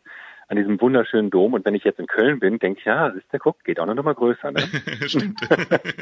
[0.47, 1.53] an diesem wunderschönen Dom.
[1.53, 3.87] Und wenn ich jetzt in Köln bin, denke ich, ja, ist der guck, geht auch
[3.87, 4.51] noch mal größer.
[4.51, 4.61] Ne?
[5.07, 5.41] Stimmt.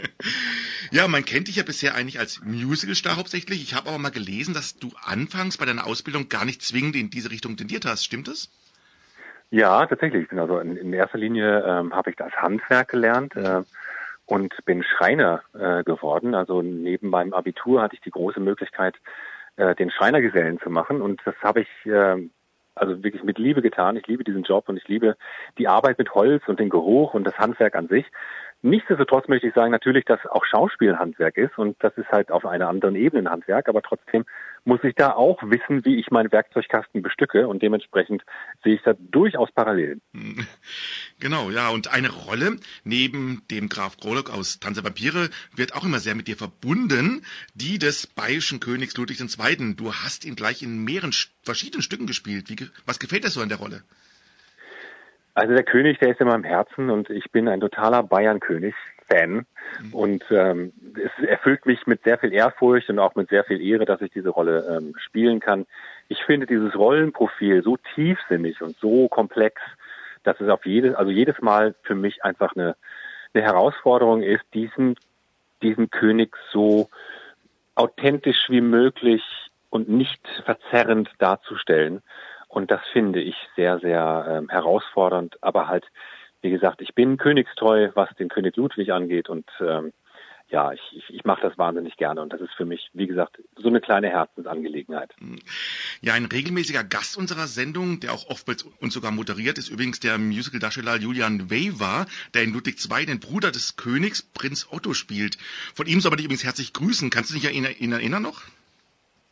[0.92, 3.64] ja, man kennt dich ja bisher eigentlich als Musical-Star hauptsächlich.
[3.64, 7.10] Ich habe aber mal gelesen, dass du anfangs bei deiner Ausbildung gar nicht zwingend in
[7.10, 8.04] diese Richtung tendiert hast.
[8.04, 8.50] Stimmt das?
[9.50, 10.30] Ja, tatsächlich.
[10.34, 13.36] Also in, in erster Linie ähm, habe ich das Handwerk gelernt.
[13.36, 13.62] Äh,
[14.26, 16.36] und bin Schreiner äh, geworden.
[16.36, 18.96] Also neben meinem Abitur hatte ich die große Möglichkeit,
[19.58, 22.18] äh, den Schreinergesellen zu machen und das habe ich äh,
[22.76, 23.98] also wirklich mit Liebe getan.
[23.98, 25.16] Ich liebe diesen Job und ich liebe
[25.58, 28.06] die Arbeit mit Holz und den Geruch und das Handwerk an sich.
[28.66, 32.46] Nichtsdestotrotz möchte ich sagen natürlich, dass auch Schauspiel Handwerk ist und das ist halt auf
[32.46, 34.24] einer anderen Ebene ein Handwerk, aber trotzdem
[34.64, 38.24] muss ich da auch wissen, wie ich meinen Werkzeugkasten bestücke und dementsprechend
[38.64, 40.02] sehe ich da durchaus Parallelen.
[41.20, 46.00] Genau, ja, und eine Rolle neben dem Graf Krolok aus Tanze Vampire wird auch immer
[46.00, 49.76] sehr mit dir verbunden, die des bayerischen Königs Ludwig II.
[49.76, 51.12] Du hast ihn gleich in mehreren
[51.44, 52.50] verschiedenen Stücken gespielt.
[52.50, 53.84] Wie, was gefällt dir so an der Rolle?
[55.36, 59.34] Also der König, der ist in meinem Herzen und ich bin ein totaler Bayern-König-Fan.
[59.82, 59.94] Mhm.
[59.94, 63.86] Und ähm, es erfüllt mich mit sehr viel Ehrfurcht und auch mit sehr viel Ehre,
[63.86, 65.66] dass ich diese Rolle ähm, spielen kann.
[66.08, 69.62] Ich finde dieses Rollenprofil so tiefsinnig und so komplex,
[70.24, 72.76] dass es auf jedes, also jedes Mal für mich einfach eine,
[73.34, 74.96] eine Herausforderung ist, diesen,
[75.64, 76.90] diesen König so
[77.76, 79.24] authentisch wie möglich
[79.72, 82.04] und nicht verzerrend darzustellen.
[82.54, 85.38] Und das finde ich sehr, sehr ähm, herausfordernd.
[85.42, 85.86] Aber halt,
[86.42, 89.28] wie gesagt, ich bin königstreu, was den König Ludwig angeht.
[89.28, 89.92] Und ähm,
[90.50, 92.22] ja, ich, ich, ich mache das wahnsinnig gerne.
[92.22, 95.16] Und das ist für mich, wie gesagt, so eine kleine Herzensangelegenheit.
[96.02, 98.48] Ja, ein regelmäßiger Gast unserer Sendung, der auch oft
[98.80, 103.50] uns sogar moderiert, ist übrigens der Musical-Darsteller Julian Weber, der in Ludwig II den Bruder
[103.50, 105.40] des Königs, Prinz Otto, spielt.
[105.74, 107.10] Von ihm soll man dich übrigens herzlich grüßen.
[107.10, 108.44] Kannst du dich an ihn erinnern noch?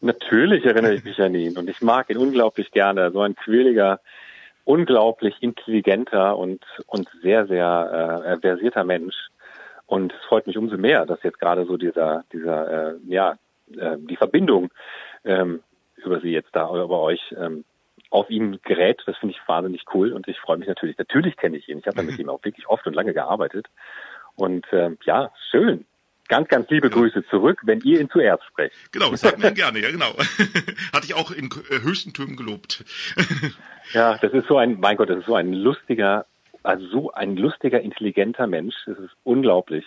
[0.02, 3.12] Natürlich erinnere ich mich an ihn und ich mag ihn unglaublich gerne.
[3.12, 4.00] So ein quirliger,
[4.66, 9.16] unglaublich intelligenter und, und sehr, sehr äh, versierter Mensch.
[9.86, 13.38] Und es freut mich umso mehr, dass jetzt gerade so dieser, dieser, äh, ja,
[13.78, 14.72] äh, die Verbindung
[15.24, 15.62] ähm,
[15.98, 17.64] über sie jetzt da über euch ähm,
[18.10, 19.04] auf ihn gerät.
[19.06, 20.98] Das finde ich wahnsinnig cool und ich freue mich natürlich.
[20.98, 21.78] Natürlich kenne ich ihn.
[21.78, 23.68] Ich habe ja mit ihm auch wirklich oft und lange gearbeitet.
[24.36, 25.86] Und ähm, ja, schön.
[26.32, 27.02] Ganz, ganz liebe Genau.
[27.02, 28.74] Grüße zurück, wenn ihr ihn zuerst sprecht.
[28.94, 30.14] Genau, das sagt man gerne, ja genau.
[30.94, 32.86] Hatte ich auch in äh, höchsten Tönen gelobt.
[33.94, 36.26] Ja, das ist so ein, mein Gott, das ist so ein lustiger,
[36.64, 38.74] also so ein lustiger, intelligenter Mensch.
[38.86, 39.84] Das ist unglaublich.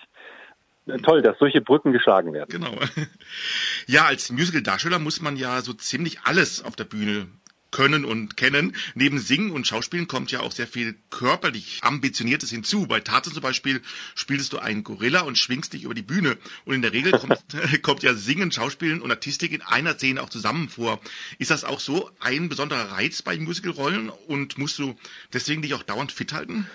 [0.87, 2.51] Äh, Toll, dass solche Brücken geschlagen werden.
[2.51, 2.75] Genau.
[3.87, 7.29] Ja, als Musical-Darsteller muss man ja so ziemlich alles auf der Bühne
[7.75, 8.73] können und kennen.
[8.95, 12.87] Neben Singen und Schauspielen kommt ja auch sehr viel körperlich Ambitioniertes hinzu.
[12.87, 13.81] Bei Tarzan zum Beispiel
[14.15, 16.37] spielst du einen Gorilla und schwingst dich über die Bühne.
[16.65, 17.45] Und in der Regel kommt,
[17.83, 21.01] kommt ja Singen, Schauspielen und Artistik in einer Szene auch zusammen vor.
[21.41, 24.95] Ist das auch so ein besonderer Reiz bei Musicalrollen und musst du
[25.33, 26.69] deswegen dich auch dauernd fit halten?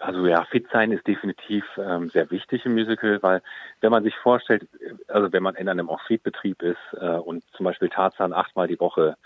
[0.00, 3.42] Also ja, fit sein ist definitiv ähm, sehr wichtig im Musical, weil
[3.82, 4.66] wenn man sich vorstellt,
[5.08, 9.16] also wenn man in einem Enfriedbetrieb ist äh, und zum Beispiel Tarzan achtmal die Woche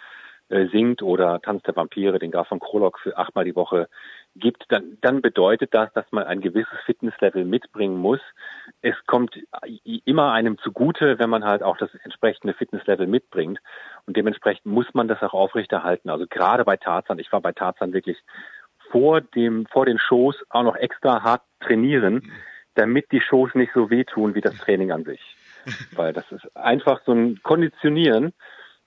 [0.48, 3.88] singt oder Tanz der Vampire, den Graf von Krolok für achtmal die Woche
[4.36, 8.20] gibt, dann, dann bedeutet das, dass man ein gewisses Fitnesslevel mitbringen muss.
[8.82, 9.38] Es kommt
[9.84, 13.58] immer einem zugute, wenn man halt auch das entsprechende Fitnesslevel mitbringt.
[14.06, 16.10] Und dementsprechend muss man das auch aufrechterhalten.
[16.10, 18.18] Also gerade bei Tarzan, ich war bei Tarzan wirklich
[18.90, 22.32] vor dem, vor den Shows auch noch extra hart trainieren,
[22.74, 25.20] damit die Shows nicht so wehtun wie das Training an sich.
[25.92, 28.34] Weil das ist einfach so ein Konditionieren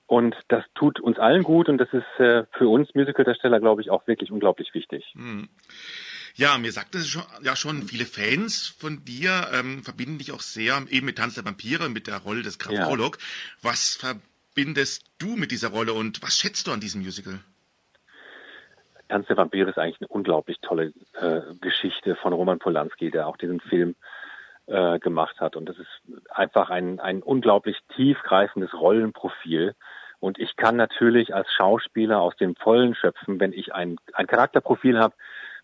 [0.07, 3.89] und das tut uns allen gut und das ist äh, für uns Musicaldarsteller, glaube ich,
[3.89, 5.13] auch wirklich unglaublich wichtig.
[6.35, 10.39] Ja, mir sagte es schon, ja schon, viele Fans von dir ähm, verbinden dich auch
[10.39, 12.87] sehr eben mit Tanz der Vampire, mit der Rolle des Graf Ja.
[12.87, 13.17] Orlok.
[13.61, 17.39] Was verbindest du mit dieser Rolle und was schätzt du an diesem Musical?
[19.09, 23.37] Tanz der Vampire ist eigentlich eine unglaublich tolle äh, Geschichte von Roman Polanski, der auch
[23.37, 23.95] diesen Film
[24.67, 25.55] äh, gemacht hat.
[25.55, 29.75] Und das ist einfach ein, ein unglaublich tiefgreifendes Rollenprofil.
[30.19, 34.99] Und ich kann natürlich als Schauspieler aus dem Vollen schöpfen, wenn ich ein, ein Charakterprofil
[34.99, 35.13] habe,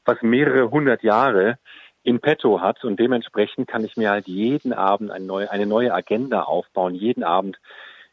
[0.05, 1.57] was mehrere hundert Jahre
[2.03, 2.83] in petto hat.
[2.83, 7.23] Und dementsprechend kann ich mir halt jeden Abend eine neue, eine neue Agenda aufbauen, jeden
[7.23, 7.59] Abend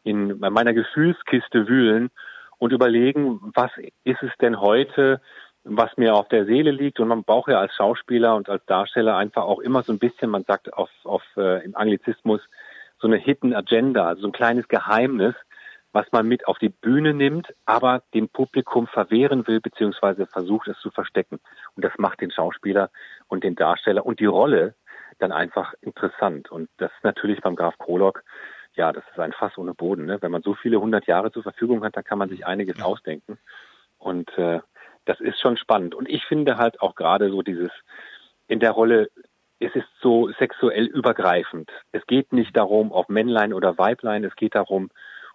[0.03, 2.11] in meiner Gefühlskiste wühlen
[2.59, 3.71] und überlegen, was
[4.05, 5.21] ist es denn heute,
[5.65, 7.01] was mir auf der Seele liegt.
[7.01, 10.31] Und man braucht ja als Schauspieler und als Darsteller einfach auch immer so ein bisschen,
[10.31, 12.41] man sagt auf, auf äh, im Anglizismus,
[12.99, 15.35] so eine Hidden Agenda, also so ein kleines Geheimnis,
[15.93, 20.79] was man mit auf die Bühne nimmt, aber dem Publikum verwehren will, beziehungsweise versucht es
[20.81, 21.41] zu verstecken.
[21.75, 22.91] Und das macht den Schauspieler
[23.29, 24.75] und den Darsteller und die Rolle
[25.19, 26.51] dann einfach interessant.
[26.51, 28.23] Und das ist natürlich beim Graf Krolok,
[28.75, 30.07] ja, das ist ein Fass ohne Boden.
[30.07, 30.19] Ne?
[30.23, 33.39] Wenn man so viele hundert Jahre zur Verfügung hat, dann kann man sich einiges ausdenken.
[33.99, 34.61] Und äh,
[35.05, 35.95] das ist schon spannend.
[35.95, 37.71] Und ich finde halt auch gerade so dieses
[38.47, 39.11] in der Rolle,
[39.59, 41.71] es ist so sexuell übergreifend.
[41.93, 44.91] Es geht nicht darum, ob Männlein oder Weiblein, es geht darum,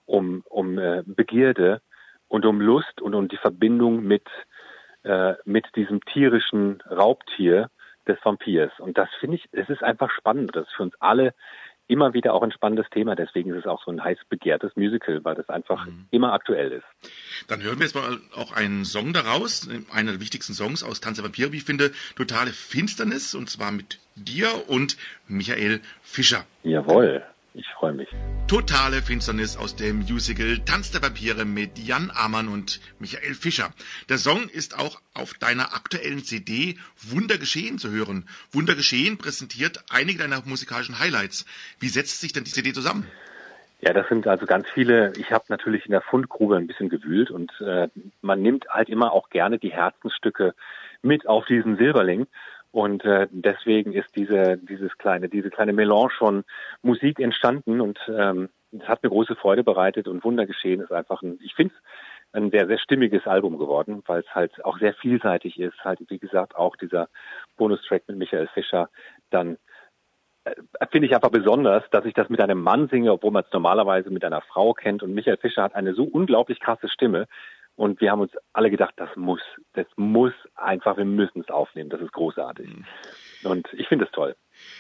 [0.06, 1.82] um, um äh, Begierde
[2.28, 4.28] und um Lust und um die Verbindung mit,
[5.04, 7.70] äh, mit diesem tierischen Raubtier
[8.08, 8.72] des Vampirs.
[8.80, 10.56] Und das finde ich, es ist einfach spannend.
[10.56, 11.34] Das ist für uns alle
[11.88, 13.16] immer wieder auch ein spannendes Thema.
[13.16, 17.12] Deswegen ist es auch so ein heiß begehrtes Musical, weil das einfach immer aktuell ist.
[17.48, 21.18] Dann hören wir jetzt mal auch einen Song daraus, einer der wichtigsten Songs aus Tanz
[21.18, 26.46] der Vampire, wie ich finde, Totale Finsternis, und zwar mit dir und Michael Fischer.
[26.64, 27.24] Jawohl,
[27.56, 28.10] ich freue mich.
[28.48, 33.70] Totale Finsternis aus dem Musical Tanz der Vampire mit Jan Amann und Michael Fischer.
[34.10, 38.28] Der Song ist auch auf deiner aktuellen CD Wundergeschehen zu hören.
[38.52, 41.46] Wundergeschehen präsentiert einige deiner musikalischen Highlights.
[41.80, 43.08] Wie setzt sich denn die CD zusammen?
[43.82, 45.14] Ja, das sind also ganz viele.
[45.18, 47.88] Ich habe natürlich in der Fundgrube ein bisschen gewühlt und äh,
[48.22, 50.56] man nimmt halt immer auch gerne die Herzensstücke
[51.02, 52.28] mit auf diesen Silberling.
[52.76, 56.44] Und äh, deswegen ist diese dieses kleine diese kleine Melange von
[56.82, 61.40] Musik entstanden und ähm, es hat mir große Freude bereitet und Wundergeschehen ist einfach ein
[61.42, 61.82] ich finde es
[62.34, 65.86] ein sehr sehr stimmiges Album geworden, weil es halt auch sehr vielseitig ist.
[65.86, 67.08] Halt wie gesagt auch dieser
[67.56, 68.90] Bonustrack mit Michael Fischer
[69.30, 69.56] dann
[70.44, 70.56] äh,
[70.92, 74.10] finde ich einfach besonders, dass ich das mit einem Mann singe, obwohl man es normalerweise
[74.10, 75.02] mit einer Frau kennt.
[75.02, 77.28] Und Michael Fischer hat eine so unglaublich krasse Stimme.
[77.76, 79.42] Und wir haben uns alle gedacht, das muss,
[79.74, 81.90] das muss einfach, wir müssen es aufnehmen.
[81.90, 82.70] Das ist großartig.
[83.44, 84.36] Und ich finde es toll.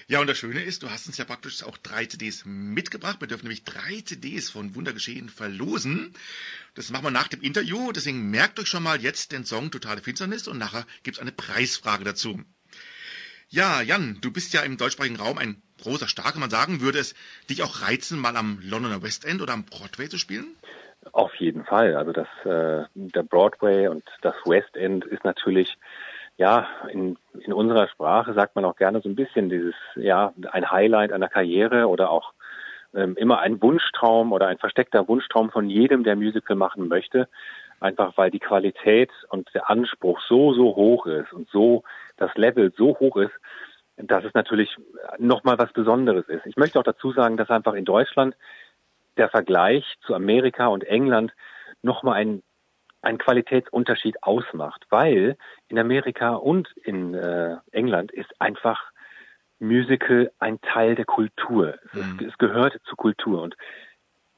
[0.08, 3.19] Ja, und das Schöne ist, du hast uns ja praktisch auch drei CDs mitgebracht.
[3.19, 6.13] Wir dürfen nämlich drei CDs von Wundergeschehen verlosen.
[6.73, 7.91] Das machen wir nach dem Interview.
[7.91, 12.05] Deswegen merkt euch schon mal jetzt den Song Totale Finsternis und nachher gibt's eine Preisfrage
[12.05, 12.39] dazu.
[13.49, 16.81] Ja, Jan, du bist ja im deutschsprachigen Raum ein großer Star, kann man sagen.
[16.81, 17.13] Würde es
[17.49, 20.55] dich auch reizen, mal am Londoner West End oder am Broadway zu spielen?
[21.11, 21.95] Auf jeden Fall.
[21.95, 25.77] Also das, äh, der Broadway und das West End ist natürlich,
[26.37, 30.69] ja, in, in unserer Sprache sagt man auch gerne so ein bisschen dieses, ja, ein
[30.69, 32.34] Highlight einer Karriere oder auch
[32.93, 37.27] ähm, immer ein Wunschtraum oder ein versteckter Wunschtraum von jedem, der Musical machen möchte.
[37.80, 41.84] Einfach weil die Qualität und der Anspruch so, so hoch ist und so,
[42.17, 43.34] das Level so hoch ist,
[43.97, 44.75] dass es natürlich
[45.17, 46.45] nochmal was Besonderes ist.
[46.45, 48.36] Ich möchte auch dazu sagen, dass einfach in Deutschland
[49.18, 51.34] der Vergleich zu Amerika und England
[51.82, 52.43] nochmal ein,
[53.01, 55.38] ein Qualitätsunterschied ausmacht, weil
[55.68, 58.91] in Amerika und in äh, England ist einfach
[59.59, 61.76] Musical ein Teil der Kultur.
[61.93, 62.20] Mhm.
[62.20, 63.41] Es, es gehört zur Kultur.
[63.41, 63.55] Und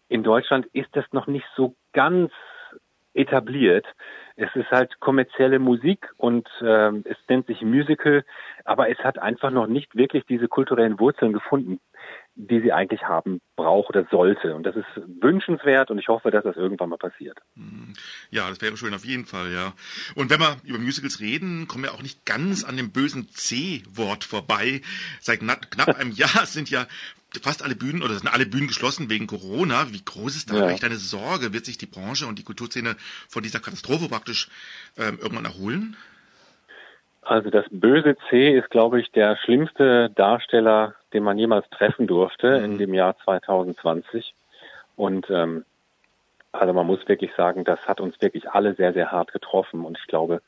[0.09, 2.31] in Deutschland ist das noch nicht so ganz
[3.13, 3.85] etabliert.
[4.35, 8.23] Es ist halt kommerzielle Musik und äh, es nennt sich Musical,
[8.63, 11.79] aber es hat einfach noch nicht wirklich diese kulturellen Wurzeln gefunden,
[12.37, 14.55] die sie eigentlich haben braucht oder sollte.
[14.55, 14.85] Und das ist
[15.21, 17.39] wünschenswert und ich hoffe, dass das irgendwann mal passiert.
[17.55, 17.93] Mhm.
[18.29, 19.73] Ja, das wäre schön auf jeden Fall, ja.
[20.15, 24.23] Und wenn wir über Musicals reden, kommen wir auch nicht ganz an dem bösen C-Wort
[24.23, 24.81] vorbei.
[25.19, 26.85] Seit knapp einem Jahr sind ja
[27.41, 29.91] fast alle Bühnen oder sind alle Bühnen geschlossen wegen Corona.
[29.91, 30.65] Wie groß ist da ja.
[30.65, 31.53] eigentlich deine Sorge?
[31.53, 32.95] Wird sich die Branche und die Kulturszene
[33.27, 34.49] von dieser Katastrophe praktisch
[34.95, 35.97] ähm, irgendwann erholen?
[37.27, 42.59] Also das böse C ist, glaube ich, der schlimmste Darsteller, den man jemals treffen durfte
[42.59, 42.65] mhm.
[42.65, 44.33] in dem Jahr 2020.
[44.95, 45.65] Und ähm,
[46.51, 49.85] also man muss wirklich sagen, das hat uns wirklich alle sehr, sehr hart getroffen.
[49.85, 50.41] Und ich glaube,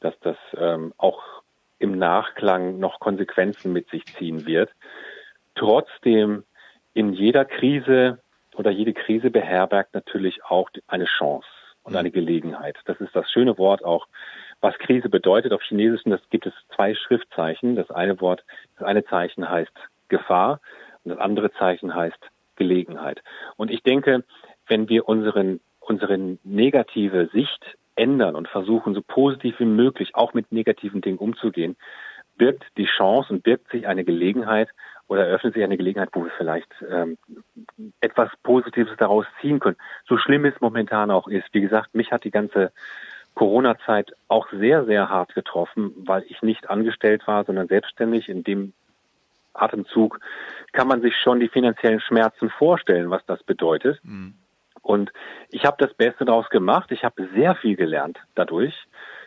[0.00, 1.22] dass das ähm, auch
[1.78, 4.70] im Nachklang noch Konsequenzen mit sich ziehen wird
[5.56, 6.44] trotzdem
[6.94, 8.18] in jeder Krise
[8.54, 11.48] oder jede Krise beherbergt natürlich auch eine Chance
[11.82, 11.98] und mhm.
[11.98, 12.76] eine Gelegenheit.
[12.84, 14.06] Das ist das schöne Wort auch,
[14.60, 15.52] was Krise bedeutet.
[15.52, 17.76] Auf Chinesisch das gibt es zwei Schriftzeichen.
[17.76, 18.44] Das eine Wort,
[18.78, 19.72] das eine Zeichen heißt
[20.08, 20.60] Gefahr
[21.04, 22.18] und das andere Zeichen heißt
[22.56, 23.22] Gelegenheit.
[23.56, 24.24] Und ich denke,
[24.66, 30.52] wenn wir unseren, unsere negative Sicht ändern und versuchen, so positiv wie möglich auch mit
[30.52, 31.76] negativen Dingen umzugehen,
[32.36, 34.68] birgt die Chance und birgt sich eine Gelegenheit,
[35.08, 37.16] oder eröffnet sich eine Gelegenheit, wo wir vielleicht ähm,
[38.00, 39.76] etwas Positives daraus ziehen können.
[40.08, 41.46] So schlimm es momentan auch ist.
[41.52, 42.72] Wie gesagt, mich hat die ganze
[43.36, 48.28] Corona-Zeit auch sehr, sehr hart getroffen, weil ich nicht angestellt war, sondern selbstständig.
[48.28, 48.72] In dem
[49.52, 50.18] Atemzug
[50.72, 54.00] kann man sich schon die finanziellen Schmerzen vorstellen, was das bedeutet.
[54.02, 54.34] Mhm.
[54.80, 55.12] Und
[55.50, 56.90] ich habe das Beste daraus gemacht.
[56.92, 58.74] Ich habe sehr viel gelernt dadurch.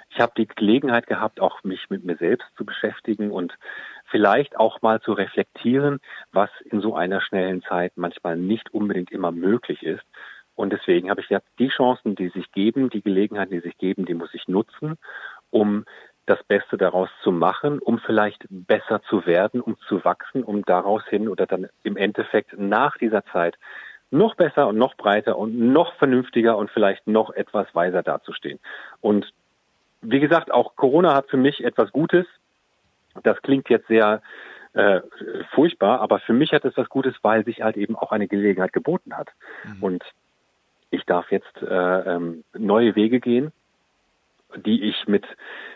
[0.09, 3.53] Ich habe die Gelegenheit gehabt, auch mich mit mir selbst zu beschäftigen und
[4.05, 5.99] vielleicht auch mal zu reflektieren,
[6.31, 10.03] was in so einer schnellen Zeit manchmal nicht unbedingt immer möglich ist.
[10.59, 14.05] Und deswegen habe ich gesagt, die Chancen, die sich geben, die Gelegenheiten, die sich geben,
[14.05, 14.97] die muss ich nutzen,
[15.51, 15.85] um
[16.25, 21.01] das Beste daraus zu machen, um vielleicht besser zu werden, um zu wachsen, um daraus
[21.07, 23.57] hin oder dann im Endeffekt nach dieser Zeit
[24.11, 28.59] noch besser und noch breiter und noch vernünftiger und vielleicht noch etwas weiser dazustehen.
[28.99, 29.31] Und
[30.01, 32.25] wie gesagt, auch Corona hat für mich etwas Gutes.
[33.23, 34.21] Das klingt jetzt sehr
[34.73, 34.99] äh,
[35.51, 38.73] furchtbar, aber für mich hat es was Gutes, weil sich halt eben auch eine Gelegenheit
[38.73, 39.29] geboten hat.
[39.63, 39.83] Mhm.
[39.83, 40.03] Und
[40.91, 43.51] ich darf jetzt äh, ähm, neue Wege gehen,
[44.55, 45.25] die ich mit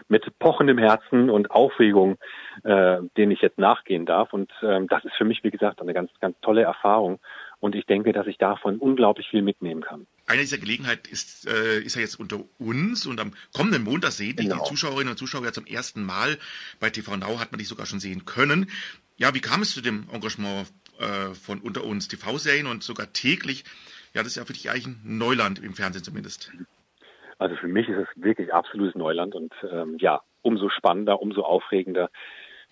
[0.09, 2.17] mit pochendem Herzen und Aufregung,
[2.63, 4.33] äh, denen ich jetzt nachgehen darf.
[4.33, 7.19] Und ähm, das ist für mich, wie gesagt, eine ganz ganz tolle Erfahrung.
[7.59, 10.05] Und ich denke, dass ich davon unglaublich viel mitnehmen kann.
[10.27, 14.35] Eine dieser Gelegenheit ist, äh, ist ja jetzt unter uns und am kommenden Montag sehen
[14.35, 14.57] genau.
[14.57, 16.37] die Zuschauerinnen und Zuschauer ja zum ersten Mal.
[16.79, 18.69] Bei TV Now hat man dich sogar schon sehen können.
[19.15, 20.67] Ja, wie kam es zu dem Engagement
[20.99, 23.63] äh, von unter uns TV-Serien und sogar täglich?
[24.13, 26.51] Ja, das ist ja für dich eigentlich ein Neuland im Fernsehen zumindest.
[27.39, 32.09] Also für mich ist es wirklich absolutes Neuland und ähm, ja, umso spannender, umso aufregender.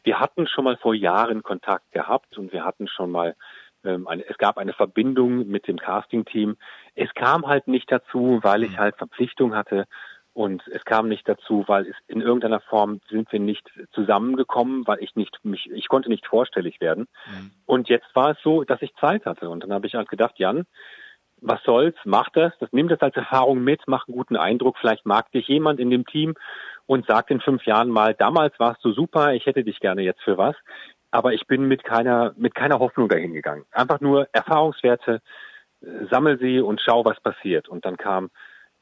[0.04, 3.36] Wir hatten schon mal vor Jahren Kontakt gehabt und wir hatten schon mal
[3.84, 6.58] ähm, eine, es gab eine Verbindung mit dem Casting-Team.
[6.96, 8.78] Es kam halt nicht dazu, weil ich mhm.
[8.78, 9.88] halt Verpflichtung hatte
[10.34, 15.04] und es kam nicht dazu, weil es in irgendeiner Form sind wir nicht zusammengekommen, weil
[15.04, 17.08] ich nicht mich, ich konnte nicht vorstellig werden.
[17.28, 17.52] Mhm.
[17.66, 19.50] Und jetzt war es so, dass ich Zeit hatte.
[19.50, 20.66] Und dann habe ich halt gedacht, Jan,
[21.42, 25.06] was soll's, mach das, das nimm das als Erfahrung mit, mach einen guten Eindruck, vielleicht
[25.06, 26.36] mag dich jemand in dem Team
[26.86, 30.22] und sagt in fünf Jahren mal, damals warst du super, ich hätte dich gerne jetzt
[30.22, 30.56] für was
[31.12, 33.66] aber ich bin mit keiner, mit keiner Hoffnung dahin gegangen.
[33.72, 35.22] Einfach nur Erfahrungswerte,
[35.82, 37.68] äh, sammel sie und schau, was passiert.
[37.68, 38.32] Und dann kam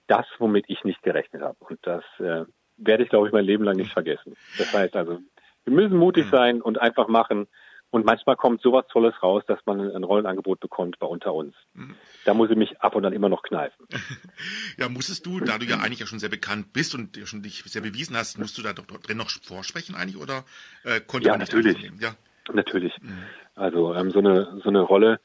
[0.08, 1.58] das, womit ich nicht gerechnet habe.
[1.60, 2.46] Und das äh,
[2.78, 4.36] werde ich, glaube ich, mein Leben lang nicht vergessen.
[4.58, 5.20] Das heißt also,
[5.66, 6.30] wir müssen mutig mhm.
[6.30, 7.48] sein und einfach machen.
[7.92, 11.56] Und manchmal kommt sowas Tolles raus, dass man ein Rollenangebot bekommt bei unter uns.
[11.74, 11.96] Mhm.
[12.24, 13.88] Da muss ich mich ab und an immer noch kneifen.
[14.78, 17.64] Ja, musstest du, da du ja eigentlich ja schon sehr bekannt bist und schon dich
[17.66, 20.46] sehr bewiesen hast, musst du da doch drin noch vorsprechen eigentlich oder
[20.86, 21.92] äh, konnte ja, man nicht natürlich.
[22.00, 22.16] Ja,
[22.54, 22.94] natürlich.
[23.02, 23.24] Mhm.
[23.56, 25.20] Also ähm, so eine so eine Rolle.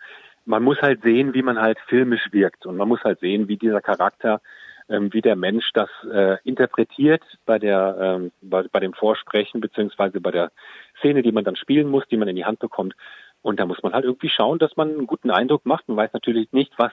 [0.44, 3.56] Man muss halt sehen, wie man halt filmisch wirkt und man muss halt sehen, wie
[3.56, 4.40] dieser Charakter
[4.88, 10.20] ähm, wie der Mensch das äh, interpretiert bei der ähm, bei, bei dem Vorsprechen beziehungsweise
[10.20, 10.52] bei der
[10.98, 12.94] Szene, die man dann spielen muss, die man in die Hand bekommt.
[13.42, 15.88] Und da muss man halt irgendwie schauen, dass man einen guten Eindruck macht.
[15.88, 16.92] Man weiß natürlich nicht, was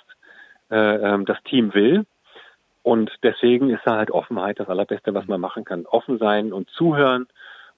[0.69, 2.05] äh, ähm, das Team will.
[2.83, 5.85] Und deswegen ist da halt Offenheit das Allerbeste, was man machen kann.
[5.85, 7.27] Offen sein und zuhören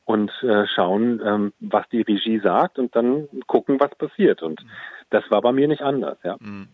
[0.06, 4.42] und äh, schauen, ähm, was die Regie sagt und dann gucken, was passiert.
[4.42, 4.62] Und
[5.10, 6.38] das war bei mir nicht anders, ja.
[6.40, 6.68] Mhm.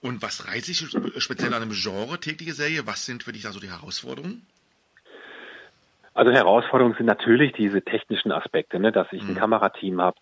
[0.00, 0.78] Und was reizt dich
[1.18, 2.86] speziell an einem Genre tägliche Serie?
[2.86, 4.46] Was sind für dich da so die Herausforderungen?
[6.14, 9.36] Also Herausforderungen sind natürlich diese technischen Aspekte, ne, dass ich ein mhm.
[9.36, 10.18] Kamerateam habe.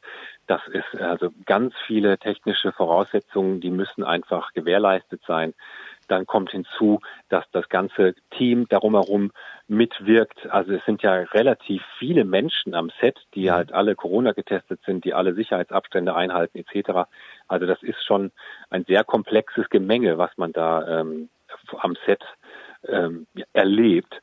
[0.47, 5.55] Das ist also ganz viele technische Voraussetzungen, die müssen einfach gewährleistet sein.
[6.09, 9.33] Dann kommt hinzu, dass das ganze Team darum herum
[9.69, 10.47] mitwirkt.
[10.51, 13.53] Also es sind ja relativ viele Menschen am Set, die mhm.
[13.53, 17.09] halt alle Corona getestet sind, die alle Sicherheitsabstände einhalten etc.
[17.49, 18.33] Also das ist schon
[18.71, 21.29] ein sehr komplexes Gemenge, was man da ähm,
[21.79, 22.23] am Set
[22.89, 24.23] ähm, erlebt.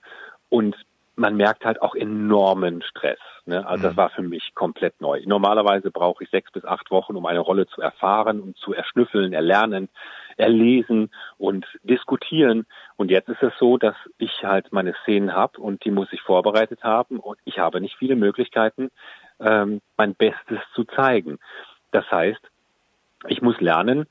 [0.49, 0.75] Und
[1.16, 3.20] man merkt halt auch enormen Stress.
[3.45, 3.66] Ne?
[3.68, 3.97] Also das mhm.
[3.97, 5.22] war für mich komplett neu.
[5.26, 9.34] Normalerweise brauche ich sechs bis acht Wochen, um eine Rolle zu erfahren und zu erschnüffeln,
[9.34, 9.89] erlernen,
[10.38, 12.66] erlesen und diskutieren.
[12.95, 16.22] Und jetzt ist es so, dass ich halt meine Szenen habe und die muss ich
[16.22, 18.89] vorbereitet haben und ich habe nicht viele Möglichkeiten,
[19.39, 21.38] ähm, mein Bestes zu zeigen.
[21.91, 22.41] Das heißt,
[23.28, 24.07] ich muss lernen,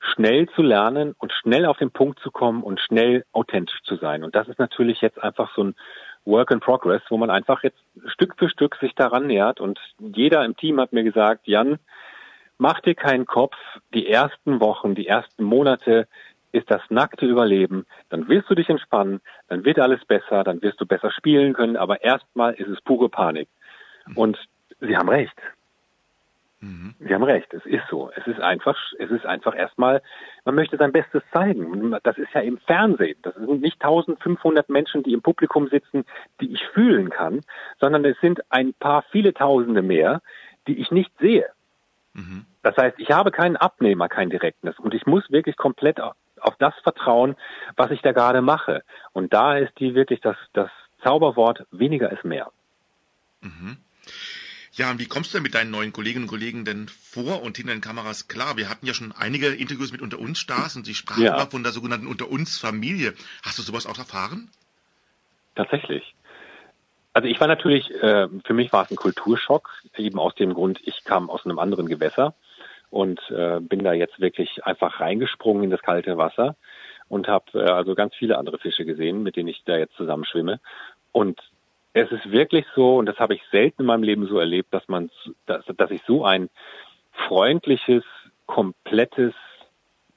[0.00, 4.24] schnell zu lernen und schnell auf den Punkt zu kommen und schnell authentisch zu sein.
[4.24, 5.74] Und das ist natürlich jetzt einfach so ein
[6.24, 9.60] Work in Progress, wo man einfach jetzt Stück für Stück sich daran nähert.
[9.60, 11.78] Und jeder im Team hat mir gesagt, Jan,
[12.58, 13.56] mach dir keinen Kopf.
[13.92, 16.06] Die ersten Wochen, die ersten Monate
[16.52, 17.86] ist das nackte Überleben.
[18.10, 21.76] Dann willst du dich entspannen, dann wird alles besser, dann wirst du besser spielen können.
[21.76, 23.48] Aber erstmal ist es pure Panik.
[24.14, 24.38] Und
[24.80, 25.34] sie haben recht.
[26.62, 26.94] Mhm.
[27.00, 28.10] Sie haben recht, es ist so.
[28.14, 30.00] Es ist einfach, es ist einfach erstmal,
[30.44, 31.96] man möchte sein Bestes zeigen.
[32.04, 33.18] Das ist ja im Fernsehen.
[33.22, 36.04] Das sind nicht 1500 Menschen, die im Publikum sitzen,
[36.40, 37.40] die ich fühlen kann,
[37.80, 40.22] sondern es sind ein paar, viele Tausende mehr,
[40.68, 41.46] die ich nicht sehe.
[42.14, 42.46] Mhm.
[42.62, 46.74] Das heißt, ich habe keinen Abnehmer, kein Direktness und ich muss wirklich komplett auf das
[46.84, 47.34] vertrauen,
[47.76, 48.84] was ich da gerade mache.
[49.12, 50.70] Und da ist die wirklich das, das
[51.02, 52.52] Zauberwort weniger ist mehr.
[53.40, 53.78] Mhm.
[54.74, 57.58] Ja, und wie kommst du denn mit deinen neuen Kolleginnen und Kollegen denn vor und
[57.58, 58.56] hinter den Kameras klar?
[58.56, 61.46] Wir hatten ja schon einige Interviews mit Unter uns Stars und sie sprachen ja.
[61.46, 63.12] von der sogenannten Unter uns Familie.
[63.44, 64.48] Hast du sowas auch erfahren?
[65.54, 66.14] Tatsächlich.
[67.12, 69.68] Also ich war natürlich, äh, für mich war es ein Kulturschock,
[69.98, 72.34] eben aus dem Grund, ich kam aus einem anderen Gewässer
[72.88, 76.56] und äh, bin da jetzt wirklich einfach reingesprungen in das kalte Wasser
[77.08, 80.24] und habe äh, also ganz viele andere Fische gesehen, mit denen ich da jetzt zusammen
[80.24, 80.60] schwimme.
[81.12, 81.38] Und
[81.94, 84.86] es ist wirklich so, und das habe ich selten in meinem Leben so erlebt, dass
[84.88, 85.10] man,
[85.46, 86.48] dass, dass ich so ein
[87.28, 88.04] freundliches,
[88.46, 89.34] komplettes,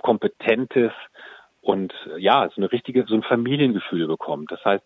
[0.02, 0.92] kompetentes
[1.62, 4.52] und ja, so eine richtige, so ein Familiengefühl bekommt.
[4.52, 4.84] Das heißt,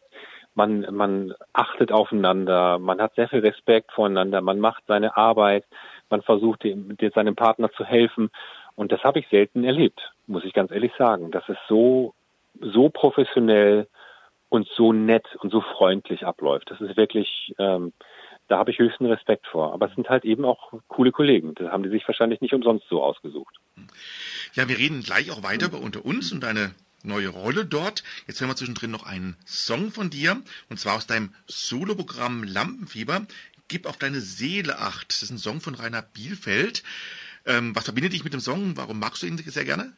[0.56, 5.66] man, man achtet aufeinander, man hat sehr viel Respekt voreinander, man macht seine Arbeit,
[6.10, 8.32] man versucht dem, seinem Partner zu helfen.
[8.76, 11.32] Und das habe ich selten erlebt, muss ich ganz ehrlich sagen.
[11.32, 12.14] Das ist so,
[12.62, 13.88] so professionell,
[14.50, 16.70] und so nett und so freundlich abläuft.
[16.72, 17.94] Das ist wirklich, ähm,
[18.48, 19.74] da habe ich höchsten Respekt vor.
[19.74, 21.54] Aber es sind halt eben auch coole Kollegen.
[21.56, 23.56] Das haben die sich wahrscheinlich nicht umsonst so ausgesucht.
[24.54, 26.74] Ja, wir reden gleich auch weiter über unter uns und deine
[27.04, 28.04] neue Rolle dort.
[28.28, 33.26] Jetzt hören wir zwischendrin noch einen Song von dir und zwar aus deinem Soloprogramm Lampenfieber.
[33.68, 35.10] Gib auf deine Seele acht.
[35.10, 36.84] Das ist ein Song von Rainer Bielfeld.
[37.46, 38.76] Ähm, was verbindet dich mit dem Song?
[38.76, 39.94] Warum magst du ihn sehr gerne?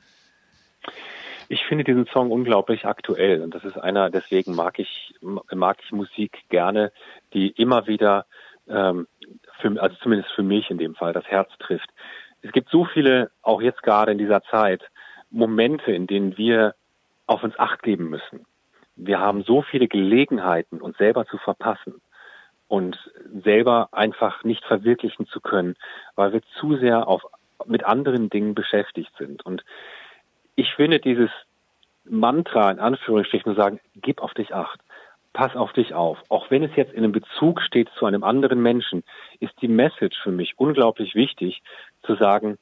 [1.51, 5.91] Ich finde diesen Song unglaublich aktuell und das ist einer, deswegen mag ich, mag ich
[5.91, 6.93] Musik gerne,
[7.33, 8.25] die immer wieder,
[8.69, 9.05] ähm,
[9.59, 11.89] für, also zumindest für mich in dem Fall, das Herz trifft.
[12.41, 14.81] Es gibt so viele, auch jetzt gerade in dieser Zeit,
[15.29, 16.73] Momente, in denen wir
[17.27, 18.45] auf uns Acht geben müssen.
[18.95, 22.01] Wir haben so viele Gelegenheiten, uns selber zu verpassen
[22.69, 22.97] und
[23.43, 25.75] selber einfach nicht verwirklichen zu können,
[26.15, 27.23] weil wir zu sehr auf,
[27.65, 29.45] mit anderen Dingen beschäftigt sind.
[29.45, 29.65] Und
[30.61, 31.31] ich finde dieses
[32.05, 34.79] Mantra in Anführungsstrichen sagen, gib auf dich acht,
[35.33, 36.19] pass auf dich auf.
[36.29, 39.03] Auch wenn es jetzt in einem Bezug steht zu einem anderen Menschen,
[39.39, 41.63] ist die Message für mich unglaublich wichtig
[42.03, 42.59] zu sagen,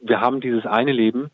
[0.00, 1.30] wir haben dieses eine Leben,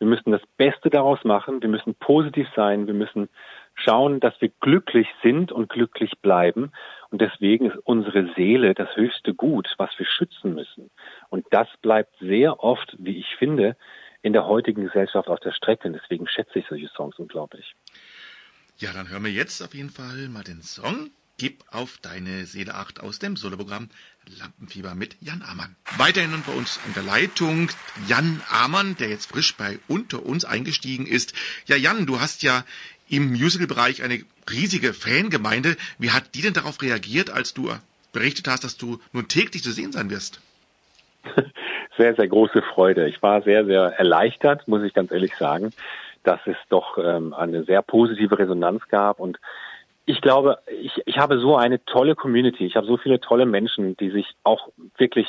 [0.00, 3.28] wir müssen das Beste daraus machen, wir müssen positiv sein, wir müssen
[3.74, 6.72] schauen, dass wir glücklich sind und glücklich bleiben.
[7.10, 10.90] Und deswegen ist unsere Seele das höchste Gut, was wir schützen müssen.
[11.30, 13.76] Und das bleibt sehr oft, wie ich finde,
[14.22, 15.88] in der heutigen Gesellschaft auf der Strecke.
[15.88, 17.74] Und deswegen schätze ich solche Songs unglaublich.
[18.78, 21.10] Ja, dann hören wir jetzt auf jeden Fall mal den Song
[21.40, 23.90] Gib auf deine Seele acht aus dem Soloprogramm
[24.40, 25.76] Lampenfieber mit Jan Amann.
[25.96, 27.70] Weiterhin bei uns an der Leitung
[28.08, 31.34] Jan Amann, der jetzt frisch bei Unter uns eingestiegen ist.
[31.66, 32.64] Ja, Jan, du hast ja
[33.08, 35.76] im Musical-Bereich eine riesige Fangemeinde.
[35.98, 37.72] Wie hat die denn darauf reagiert, als du
[38.12, 40.40] berichtet hast, dass du nun täglich zu sehen sein wirst?
[41.98, 43.08] sehr, sehr große Freude.
[43.08, 45.72] Ich war sehr, sehr erleichtert, muss ich ganz ehrlich sagen,
[46.22, 49.38] dass es doch ähm, eine sehr positive Resonanz gab und
[50.08, 52.64] ich glaube, ich, ich habe so eine tolle Community.
[52.64, 55.26] Ich habe so viele tolle Menschen, die sich auch wirklich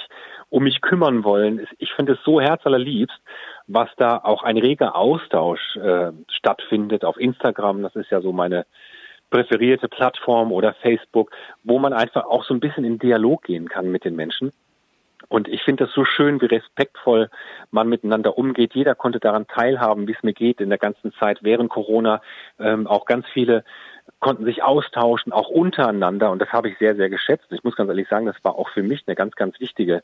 [0.47, 1.67] um mich kümmern wollen.
[1.79, 3.19] Ich finde es so herzallerliebst,
[3.67, 7.81] was da auch ein reger Austausch äh, stattfindet auf Instagram.
[7.83, 8.65] Das ist ja so meine
[9.29, 11.31] präferierte Plattform oder Facebook,
[11.65, 14.53] wo man einfach auch so ein bisschen in Dialog gehen kann mit den Menschen.
[15.29, 17.29] Und ich finde das so schön, wie respektvoll
[17.71, 18.73] man miteinander umgeht.
[18.73, 22.21] Jeder konnte daran teilhaben, wie es mir geht in der ganzen Zeit während Corona.
[22.59, 23.63] Ähm, auch ganz viele
[24.19, 26.31] konnten sich austauschen, auch untereinander.
[26.31, 27.45] Und das habe ich sehr, sehr geschätzt.
[27.51, 30.03] Ich muss ganz ehrlich sagen, das war auch für mich eine ganz, ganz wichtige,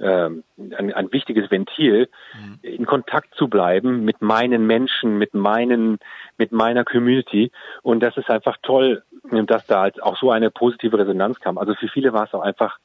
[0.00, 2.58] ähm, ein, ein wichtiges Ventil, mhm.
[2.62, 5.98] in Kontakt zu bleiben mit meinen Menschen, mit meinen,
[6.36, 7.52] mit meiner Community.
[7.82, 11.56] Und das ist einfach toll, dass da halt auch so eine positive Resonanz kam.
[11.56, 12.78] Also für viele war es auch einfach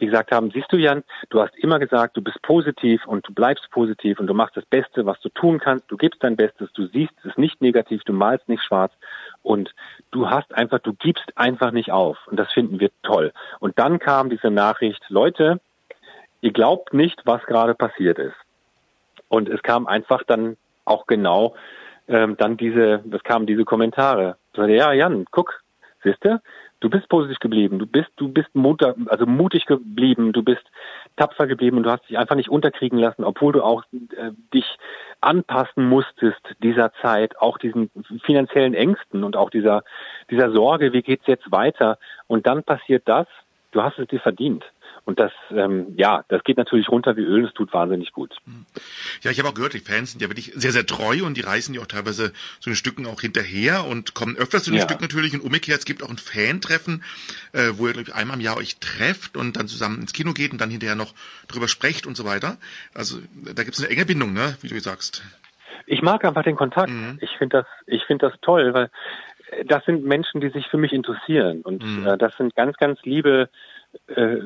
[0.00, 3.32] die gesagt haben, siehst du Jan, du hast immer gesagt, du bist positiv und du
[3.32, 6.72] bleibst positiv und du machst das Beste, was du tun kannst, du gibst dein Bestes,
[6.74, 8.92] du siehst es nicht negativ, du malst nicht schwarz
[9.42, 9.74] und
[10.10, 13.32] du hast einfach, du gibst einfach nicht auf und das finden wir toll.
[13.60, 15.60] Und dann kam diese Nachricht, Leute,
[16.40, 18.36] ihr glaubt nicht, was gerade passiert ist.
[19.28, 21.54] Und es kam einfach dann auch genau
[22.08, 24.36] ähm, dann diese, es kamen diese Kommentare.
[24.56, 25.62] Ja, Jan, guck,
[26.02, 26.24] siehst
[26.80, 30.64] du, bist positiv geblieben, du bist, du bist mutter, also mutig geblieben, du bist
[31.16, 34.66] tapfer geblieben und du hast dich einfach nicht unterkriegen lassen, obwohl du auch äh, dich
[35.20, 37.90] anpassen musstest dieser Zeit, auch diesen
[38.24, 39.82] finanziellen Ängsten und auch dieser,
[40.30, 41.98] dieser Sorge, wie geht's jetzt weiter?
[42.26, 43.26] Und dann passiert das,
[43.72, 44.64] du hast es dir verdient.
[45.06, 48.34] Und das, ähm, ja, das geht natürlich runter wie Öl, das tut wahnsinnig gut.
[48.44, 48.66] Hm.
[49.22, 51.42] Ja, ich habe auch gehört, die Fans sind ja wirklich sehr, sehr treu und die
[51.42, 54.84] reißen ja auch teilweise so den Stücken auch hinterher und kommen öfters zu den ja.
[54.84, 55.32] Stücken natürlich.
[55.32, 57.04] Und umgekehrt, es gibt auch ein Fan-Treffen,
[57.52, 60.32] äh, wo ihr, glaube ich, einmal im Jahr euch trefft und dann zusammen ins Kino
[60.32, 61.14] geht und dann hinterher noch
[61.46, 62.56] drüber sprecht und so weiter.
[62.92, 63.18] Also
[63.54, 65.22] da gibt es eine enge Bindung, ne, wie du sagst.
[65.86, 66.90] Ich mag einfach den Kontakt.
[66.90, 67.18] Mhm.
[67.20, 68.90] Ich finde das, ich finde das toll, weil
[69.66, 72.06] das sind Menschen, die sich für mich interessieren und mhm.
[72.06, 73.48] äh, das sind ganz, ganz liebe
[74.06, 74.38] äh,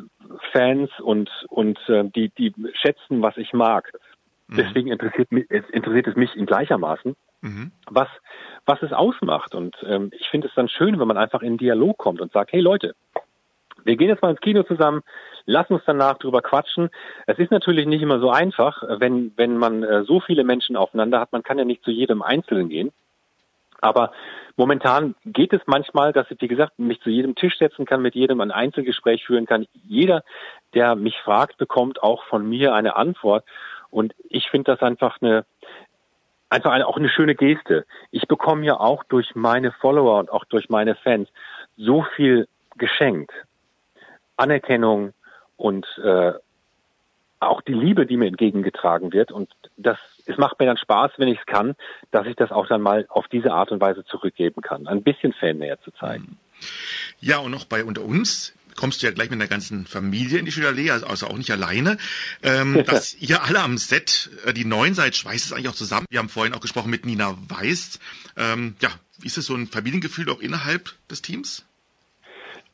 [0.53, 3.92] Fans und und äh, die die schätzen, was ich mag.
[4.48, 4.57] Mhm.
[4.57, 7.72] Deswegen interessiert mich interessiert es mich in gleichermaßen, mhm.
[7.90, 8.09] was
[8.66, 9.55] was es ausmacht.
[9.55, 12.53] Und ähm, ich finde es dann schön, wenn man einfach in Dialog kommt und sagt,
[12.53, 12.94] hey Leute,
[13.84, 15.03] wir gehen jetzt mal ins Kino zusammen,
[15.46, 16.90] lass uns danach drüber quatschen.
[17.26, 21.20] Es ist natürlich nicht immer so einfach, wenn wenn man äh, so viele Menschen aufeinander
[21.20, 21.32] hat.
[21.32, 22.92] Man kann ja nicht zu jedem Einzelnen gehen.
[23.81, 24.12] Aber
[24.57, 28.14] momentan geht es manchmal, dass ich, wie gesagt, mich zu jedem Tisch setzen kann, mit
[28.14, 29.66] jedem ein Einzelgespräch führen kann.
[29.72, 30.22] Jeder,
[30.74, 33.45] der mich fragt, bekommt auch von mir eine Antwort.
[33.91, 35.45] Und ich finde das einfach eine,
[36.49, 37.87] einfach eine, auch eine schöne Geste.
[38.11, 41.28] Ich bekomme ja auch durch meine Follower und auch durch meine Fans
[41.76, 43.33] so viel geschenkt.
[44.37, 45.12] Anerkennung
[45.57, 46.33] und äh,
[47.41, 49.32] auch die Liebe, die mir entgegengetragen wird.
[49.32, 51.74] Und das, es macht mir dann Spaß, wenn ich es kann,
[52.11, 54.86] dass ich das auch dann mal auf diese Art und Weise zurückgeben kann.
[54.86, 56.38] Ein bisschen Fannähe zu zeigen.
[57.18, 60.45] Ja, und noch bei unter uns kommst du ja gleich mit der ganzen Familie in
[60.45, 61.99] die Schülerlee, also, also auch nicht alleine.
[62.43, 66.07] Ähm, dass ihr alle am Set, äh, die Neuen seid, schweißt es eigentlich auch zusammen.
[66.11, 67.99] Wir haben vorhin auch gesprochen mit Nina Weiß.
[68.36, 71.64] Ähm, ja, wie ist es so ein Familiengefühl auch innerhalb des Teams?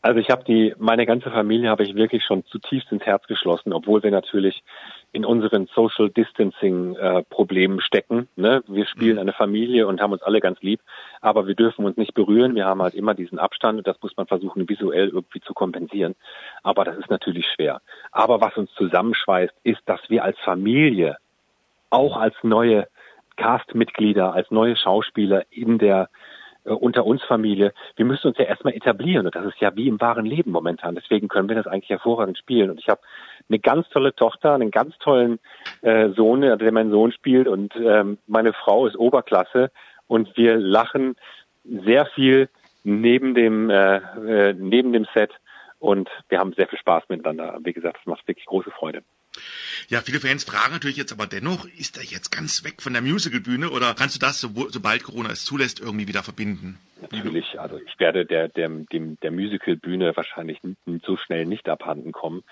[0.06, 3.72] Also ich habe die, meine ganze Familie habe ich wirklich schon zutiefst ins Herz geschlossen,
[3.72, 4.62] obwohl wir natürlich
[5.10, 8.28] in unseren Social Distancing äh, Problemen stecken.
[8.36, 8.62] Ne?
[8.68, 9.22] Wir spielen mhm.
[9.22, 10.80] eine Familie und haben uns alle ganz lieb,
[11.20, 12.54] aber wir dürfen uns nicht berühren.
[12.54, 16.14] Wir haben halt immer diesen Abstand und das muss man versuchen visuell irgendwie zu kompensieren.
[16.62, 17.80] Aber das ist natürlich schwer.
[18.12, 21.16] Aber was uns zusammenschweißt, ist, dass wir als Familie
[21.90, 22.86] auch als neue
[23.34, 26.10] Castmitglieder, als neue Schauspieler in der
[26.66, 29.88] äh, unter uns Familie, wir müssen uns ja erstmal etablieren und das ist ja wie
[29.88, 30.94] im wahren Leben momentan.
[30.94, 32.70] Deswegen können wir das eigentlich hervorragend spielen.
[32.70, 33.00] Und ich habe
[33.48, 35.38] eine ganz tolle Tochter, einen ganz tollen
[35.82, 39.70] äh, Sohn, der mein Sohn spielt und ähm, meine Frau ist Oberklasse
[40.06, 41.16] und wir lachen
[41.64, 42.48] sehr viel
[42.84, 45.32] neben dem äh, äh, neben dem Set
[45.78, 47.58] und wir haben sehr viel Spaß miteinander.
[47.62, 49.02] Wie gesagt, das macht wirklich große Freude.
[49.88, 53.02] Ja, viele Fans fragen natürlich jetzt aber dennoch, ist er jetzt ganz weg von der
[53.02, 56.78] Musicalbühne oder kannst du das, so, sobald Corona es zulässt, irgendwie wieder verbinden?
[57.00, 60.60] Natürlich, also ich werde der, der, dem, der Musicalbühne wahrscheinlich
[61.04, 62.42] so schnell nicht abhanden kommen.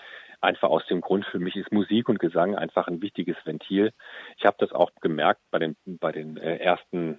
[0.41, 3.93] Einfach aus dem Grund, für mich ist Musik und Gesang einfach ein wichtiges Ventil.
[4.37, 7.19] Ich habe das auch gemerkt bei den, bei den äh, ersten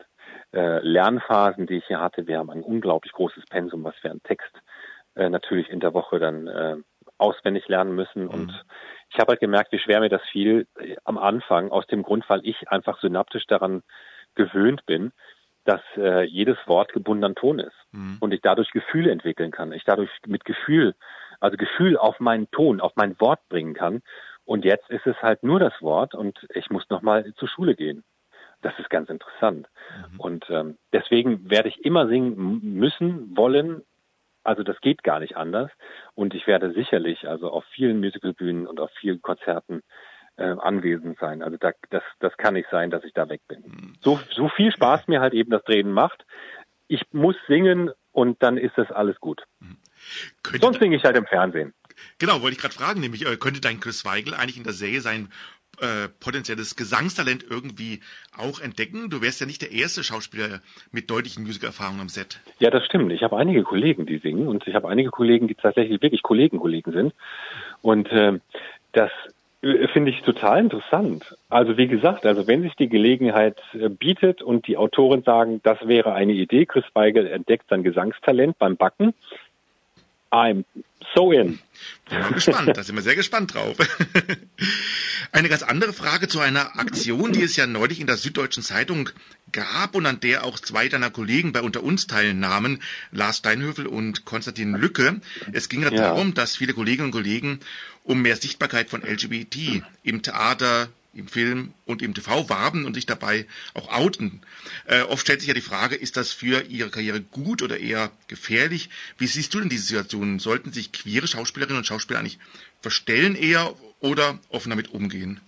[0.53, 2.27] äh, Lernphasen, die ich hier hatte.
[2.27, 4.53] Wir haben ein unglaublich großes Pensum, was wir an Text
[5.15, 6.75] äh, natürlich in der Woche dann äh,
[7.17, 8.25] auswendig lernen müssen.
[8.25, 8.29] Mhm.
[8.29, 8.65] Und
[9.09, 12.29] ich habe halt gemerkt, wie schwer mir das fiel äh, am Anfang, aus dem Grund,
[12.29, 13.83] weil ich einfach synaptisch daran
[14.35, 15.11] gewöhnt bin,
[15.63, 18.17] dass äh, jedes Wort gebundener Ton ist mhm.
[18.19, 19.71] und ich dadurch Gefühle entwickeln kann.
[19.73, 20.95] Ich dadurch mit Gefühl,
[21.39, 24.01] also Gefühl auf meinen Ton, auf mein Wort bringen kann.
[24.45, 28.03] Und jetzt ist es halt nur das Wort und ich muss nochmal zur Schule gehen.
[28.61, 29.67] Das ist ganz interessant.
[30.11, 30.19] Mhm.
[30.19, 33.81] Und ähm, deswegen werde ich immer singen müssen, wollen.
[34.45, 35.71] Also das geht gar nicht anders.
[36.13, 39.81] Und ich werde sicherlich also auf vielen Musicalbühnen und auf vielen Konzerten
[40.37, 41.41] äh, anwesend sein.
[41.41, 43.61] Also da, das, das kann nicht sein, dass ich da weg bin.
[43.61, 43.93] Mhm.
[44.01, 46.25] So, so viel Spaß mir halt eben das Drehen macht.
[46.87, 49.43] Ich muss singen und dann ist das alles gut.
[49.59, 49.77] Mhm.
[50.61, 51.73] Sonst singe ich halt im Fernsehen.
[52.19, 55.01] Genau, wollte ich gerade fragen, nämlich äh, könnte dein Chris Weigel eigentlich in der Serie
[55.01, 55.29] sein
[55.81, 58.01] äh, potenzielles Gesangstalent irgendwie
[58.37, 59.09] auch entdecken?
[59.09, 60.61] Du wärst ja nicht der erste Schauspieler
[60.91, 62.39] mit deutlichen Musikerfahrungen am Set.
[62.59, 63.11] Ja, das stimmt.
[63.11, 66.91] Ich habe einige Kollegen, die singen und ich habe einige Kollegen, die tatsächlich wirklich Kollegen-Kollegen
[66.91, 67.13] sind.
[67.81, 68.39] Und äh,
[68.93, 69.11] das
[69.65, 71.35] äh, finde ich total interessant.
[71.49, 75.87] Also wie gesagt, also wenn sich die Gelegenheit äh, bietet und die Autoren sagen, das
[75.87, 79.13] wäre eine Idee, Chris Weigel entdeckt sein Gesangstalent beim Backen,
[80.31, 80.65] I'm
[81.13, 81.59] so in.
[82.09, 83.77] Mal gespannt, da sind wir sehr gespannt drauf.
[85.31, 89.09] Eine ganz andere Frage zu einer Aktion, die es ja neulich in der Süddeutschen Zeitung
[89.51, 94.25] gab und an der auch zwei deiner Kollegen bei unter uns teilnahmen, Lars Steinhöfel und
[94.25, 95.19] Konstantin Lücke.
[95.51, 97.59] Es ging ja darum, dass viele Kolleginnen und Kollegen
[98.03, 103.05] um mehr Sichtbarkeit von LGBT im Theater, im Film und im TV warben und sich
[103.05, 104.41] dabei auch outen.
[104.87, 108.11] Äh, oft stellt sich ja die Frage, ist das für ihre Karriere gut oder eher
[108.27, 108.89] gefährlich?
[109.17, 110.39] Wie siehst du denn diese Situation?
[110.39, 112.39] Sollten sich queere Schauspielerinnen und Schauspieler eigentlich
[112.81, 115.39] verstellen eher oder offen damit umgehen?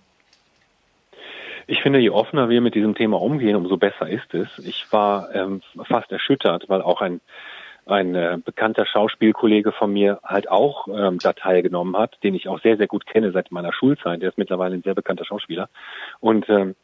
[1.70, 4.48] Ich finde, je offener wir mit diesem Thema umgehen, umso besser ist es.
[4.64, 7.20] Ich war ähm, fast erschüttert, weil auch ein
[7.88, 12.60] ein äh, bekannter Schauspielkollege von mir halt auch ähm, da teilgenommen hat, den ich auch
[12.60, 14.22] sehr, sehr gut kenne seit meiner Schulzeit.
[14.22, 15.68] Der ist mittlerweile ein sehr bekannter Schauspieler.
[16.20, 16.74] Und ähm,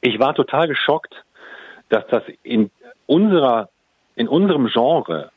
[0.00, 1.14] ich war total geschockt,
[1.88, 2.70] dass das in
[3.06, 3.68] unserer,
[4.14, 5.30] in unserem Genre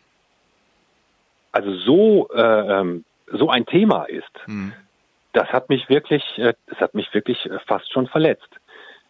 [1.51, 4.31] also so, äh, ähm, so ein Thema ist.
[4.47, 4.73] Mhm.
[5.33, 8.49] Das hat mich wirklich, äh, das hat mich wirklich äh, fast schon verletzt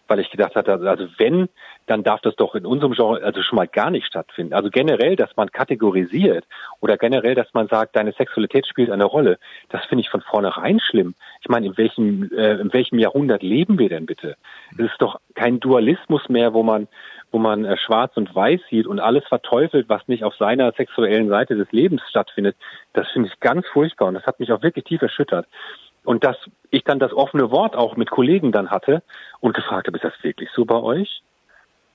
[0.10, 1.50] weil ich gedacht hatte, also wenn,
[1.86, 4.54] dann darf das doch in unserem Genre also schon mal gar nicht stattfinden.
[4.54, 6.46] Also generell, dass man kategorisiert
[6.80, 9.40] oder generell, dass man sagt, deine Sexualität spielt eine Rolle,
[9.70, 11.16] das finde ich von vornherein schlimm.
[11.42, 14.36] Ich meine, in welchem, äh, in welchem Jahrhundert leben wir denn bitte?
[14.78, 16.88] Es ist doch kein Dualismus mehr, wo man
[17.32, 21.30] wo man äh, schwarz und weiß sieht und alles verteufelt, was nicht auf seiner sexuellen
[21.30, 22.56] Seite des Lebens stattfindet.
[22.94, 25.46] Das finde ich ganz furchtbar und das hat mich auch wirklich tief erschüttert.
[26.10, 26.38] Und dass
[26.72, 29.04] ich dann das offene Wort auch mit Kollegen dann hatte
[29.42, 31.22] und gefragt habe, ist das wirklich so bei euch?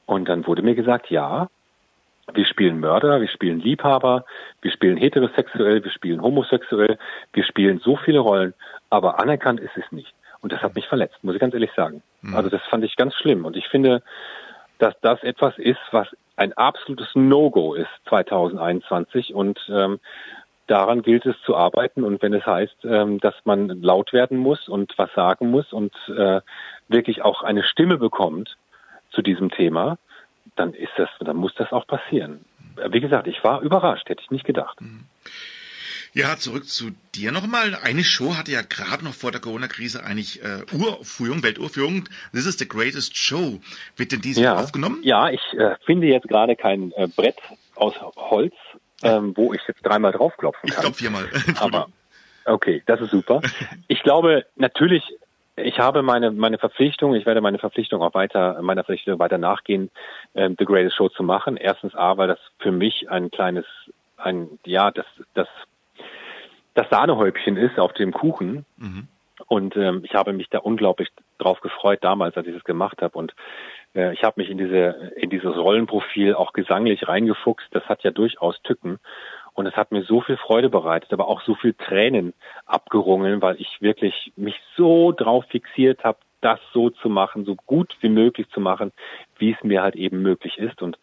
[0.07, 1.49] Und dann wurde mir gesagt, ja,
[2.33, 4.25] wir spielen Mörder, wir spielen Liebhaber,
[4.63, 6.97] wir spielen heterosexuell, wir spielen homosexuell,
[7.33, 8.55] wir spielen so viele Rollen,
[8.89, 10.15] aber anerkannt ist es nicht.
[10.43, 12.01] Und das hat mich verletzt, muss ich ganz ehrlich sagen.
[12.23, 12.37] Mhm.
[12.37, 13.45] Also das fand ich ganz schlimm.
[13.45, 14.01] Und ich finde,
[14.79, 16.07] dass das etwas ist, was
[16.37, 19.99] ein absolutes No-Go ist 2021 und ähm,
[20.67, 24.69] daran gilt es zu arbeiten und wenn es heißt, ähm, dass man laut werden muss
[24.69, 26.41] und was sagen muss und äh,
[26.89, 28.57] wirklich auch eine Stimme bekommt
[29.11, 29.99] zu diesem Thema,
[30.57, 32.45] dann ist das, dann muss das auch passieren.
[32.91, 34.81] Wie gesagt, ich war überrascht, hätte ich nicht gedacht.
[34.81, 35.07] Mhm.
[36.17, 37.77] Ja, zurück zu dir nochmal.
[37.83, 42.09] Eine Show hatte ja gerade noch vor der Corona-Krise eigentlich äh, Uraufführung, Welturführung.
[42.33, 43.59] This is the greatest show.
[43.97, 45.01] Wird denn diese ja, aufgenommen?
[45.03, 47.35] Ja, ich äh, finde jetzt gerade kein äh, Brett
[47.75, 48.55] aus Holz,
[49.05, 50.77] ähm, wo ich jetzt dreimal draufklopfen kann.
[50.77, 51.29] Ich glaube viermal.
[51.61, 51.89] Aber
[52.45, 53.41] okay, das ist super.
[53.89, 55.03] Ich glaube natürlich,
[55.57, 59.91] ich habe meine meine Verpflichtung, ich werde meine Verpflichtung auch weiter meiner Verpflichtung weiter nachgehen,
[60.35, 61.57] ähm, The Greatest Show zu machen.
[61.57, 63.67] Erstens A, weil das für mich ein kleines
[64.17, 65.49] ein ja das das
[66.75, 68.65] das Sahnehäubchen ist auf dem Kuchen.
[68.77, 69.09] Mhm.
[69.47, 73.19] Und ähm, ich habe mich da unglaublich drauf gefreut damals, als ich das gemacht habe.
[73.19, 73.35] Und
[73.95, 77.69] äh, ich habe mich in diese in dieses Rollenprofil auch gesanglich reingefuchst.
[77.73, 78.99] Das hat ja durchaus Tücken.
[79.55, 82.35] Und es hat mir so viel Freude bereitet, aber auch so viel Tränen
[82.67, 87.97] abgerungen, weil ich wirklich mich so drauf fixiert habe, das so zu machen, so gut
[88.01, 88.93] wie möglich zu machen,
[89.39, 90.83] wie es mir halt eben möglich ist.
[90.83, 90.99] Und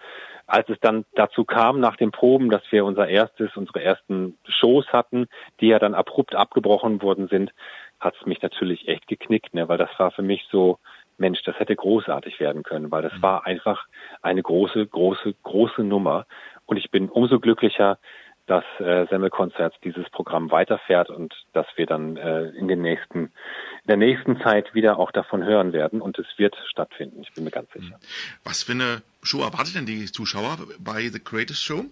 [0.45, 4.85] als es dann dazu kam nach den Proben, dass wir unser erstes, unsere ersten Shows
[4.89, 5.27] hatten,
[5.59, 7.53] die ja dann abrupt abgebrochen worden sind,
[8.01, 9.69] hat es mich natürlich echt geknickt, ne?
[9.69, 10.79] weil das war für mich so,
[11.17, 13.21] Mensch, das hätte großartig werden können, weil das mhm.
[13.21, 13.85] war einfach
[14.21, 16.25] eine große, große, große Nummer.
[16.65, 17.99] Und ich bin umso glücklicher,
[18.47, 23.87] dass äh, Semmelkonzerts dieses Programm weiterfährt und dass wir dann äh, in den nächsten, in
[23.87, 27.21] der nächsten Zeit wieder auch davon hören werden und es wird stattfinden.
[27.21, 27.99] Ich bin mir ganz sicher.
[28.43, 31.85] Was für eine Show erwartet denn die Zuschauer bei The Greatest Show?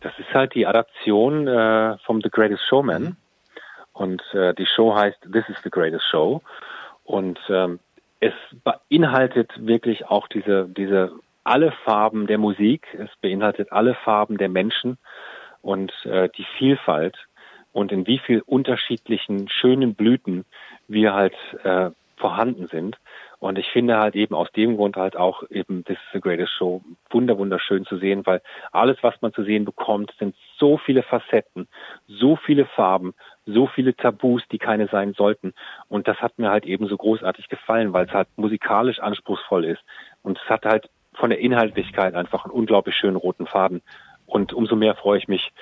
[0.00, 3.02] Das ist halt die Adaption äh, vom The Greatest Showman.
[3.02, 3.16] Mhm.
[3.98, 6.40] Und äh, die Show heißt This is the Greatest Show.
[7.04, 7.80] Und ähm,
[8.20, 8.32] es
[8.62, 14.98] beinhaltet wirklich auch diese, diese alle Farben der Musik, es beinhaltet alle Farben der Menschen
[15.62, 17.16] und äh, die Vielfalt
[17.72, 20.44] und in wie viel unterschiedlichen schönen Blüten
[20.86, 21.34] wir halt
[21.64, 22.98] äh, vorhanden sind.
[23.40, 26.52] Und ich finde halt eben aus dem Grund halt auch eben This is the Greatest
[26.52, 28.42] Show wunder wunderschön zu sehen, weil
[28.72, 31.68] alles, was man zu sehen bekommt, sind so viele Facetten,
[32.08, 33.14] so viele Farben,
[33.48, 35.54] so viele Tabus, die keine sein sollten.
[35.88, 39.82] Und das hat mir halt eben so großartig gefallen, weil es halt musikalisch anspruchsvoll ist.
[40.22, 43.82] Und es hat halt von der Inhaltlichkeit einfach einen unglaublich schönen roten Faden.
[44.26, 45.52] Und umso mehr freue ich mich,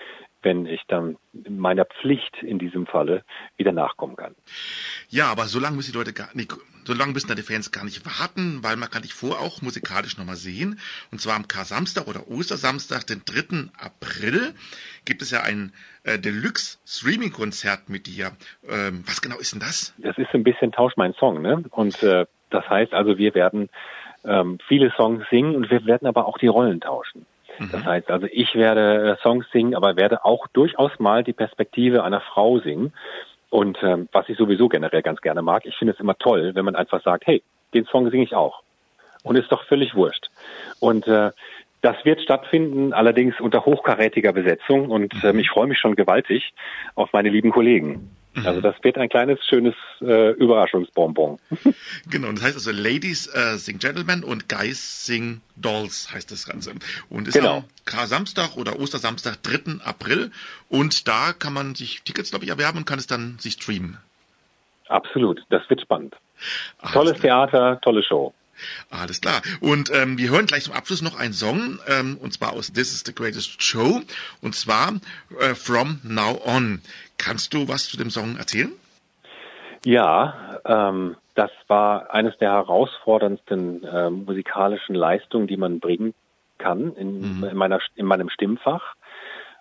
[0.46, 1.16] wenn ich dann
[1.48, 3.24] meiner Pflicht in diesem Falle
[3.56, 4.36] wieder nachkommen kann.
[5.08, 7.72] Ja, aber so lange müssen die Leute gar nicht, so lange müssen da die Fans
[7.72, 10.78] gar nicht warten, weil man kann dich vor auch musikalisch nochmal sehen.
[11.10, 13.72] Und zwar am Kar-Samstag oder Ostersamstag, den 3.
[13.76, 14.54] April,
[15.04, 15.72] gibt es ja ein
[16.04, 18.30] äh, Deluxe-Streaming-Konzert mit dir.
[18.68, 19.94] Ähm, was genau ist denn das?
[19.98, 21.64] Das ist ein bisschen Tausch mein Song, ne?
[21.70, 23.68] Und äh, das heißt also, wir werden
[24.24, 27.26] ähm, viele Songs singen und wir werden aber auch die Rollen tauschen.
[27.58, 27.86] Das Mhm.
[27.86, 32.20] heißt also, ich werde äh, Songs singen, aber werde auch durchaus mal die Perspektive einer
[32.20, 32.92] Frau singen.
[33.50, 36.64] Und ähm, was ich sowieso generell ganz gerne mag, ich finde es immer toll, wenn
[36.64, 37.42] man einfach sagt, hey,
[37.74, 38.62] den Song singe ich auch.
[39.22, 40.28] Und ist doch völlig wurscht.
[40.78, 41.32] Und äh,
[41.80, 44.90] das wird stattfinden, allerdings unter hochkarätiger Besetzung.
[44.90, 46.52] Und ähm, ich freue mich schon gewaltig
[46.94, 48.10] auf meine lieben Kollegen.
[48.44, 51.38] Also das wird ein kleines, schönes äh, Überraschungsbonbon.
[52.10, 56.72] Genau, das heißt also Ladies äh, sing Gentlemen und Guys sing Dolls heißt das Ganze.
[57.08, 57.58] Und ist Genau.
[57.58, 59.82] am Kar-Samstag oder Ostersamstag, 3.
[59.84, 60.30] April.
[60.68, 63.98] Und da kann man sich Tickets, glaube ich, erwerben und kann es dann sich streamen.
[64.88, 66.14] Absolut, das wird spannend.
[66.78, 67.20] Alles Tolles.
[67.20, 68.34] Theater, tolle Show.
[68.90, 69.42] Alles klar.
[69.60, 72.92] Und ähm, wir hören gleich zum Abschluss noch einen Song, ähm, und zwar aus This
[72.94, 74.00] is the Greatest Show,
[74.40, 74.94] und zwar
[75.40, 76.80] äh, From Now On.
[77.18, 78.72] Kannst du was zu dem Song erzählen?
[79.84, 86.14] Ja, ähm, das war eines der herausforderndsten äh, musikalischen Leistungen, die man bringen
[86.58, 88.94] kann in, in, meiner, in meinem Stimmfach,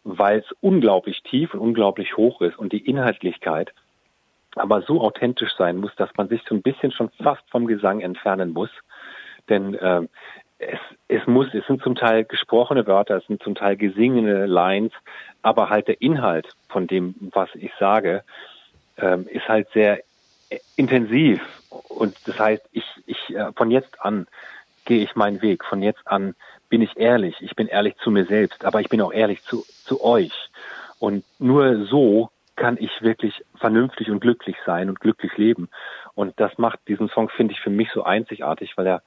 [0.03, 3.73] weil es unglaublich tief und unglaublich hoch ist und die Inhaltlichkeit
[4.55, 8.01] aber so authentisch sein muss, dass man sich so ein bisschen schon fast vom Gesang
[8.01, 8.69] entfernen muss.
[9.49, 10.09] Denn ähm,
[10.59, 14.93] es, es muss, es sind zum Teil gesprochene Wörter, es sind zum Teil gesingene Lines,
[15.41, 18.23] aber halt der Inhalt von dem, was ich sage,
[18.97, 19.99] ähm, ist halt sehr
[20.49, 21.41] äh, intensiv.
[21.89, 24.27] Und das heißt, ich, ich äh, von jetzt an
[24.85, 25.65] gehe ich meinen Weg.
[25.65, 26.35] Von jetzt an
[26.69, 27.35] bin ich ehrlich.
[27.41, 30.49] Ich bin ehrlich zu mir selbst, aber ich bin auch ehrlich zu, zu euch.
[30.99, 35.69] Und nur so kann ich wirklich vernünftig und glücklich sein und glücklich leben.
[36.13, 39.01] Und das macht diesen Song, finde ich, für mich so einzigartig, weil er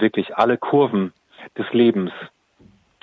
[0.00, 1.12] wirklich alle Kurven
[1.56, 2.12] des Lebens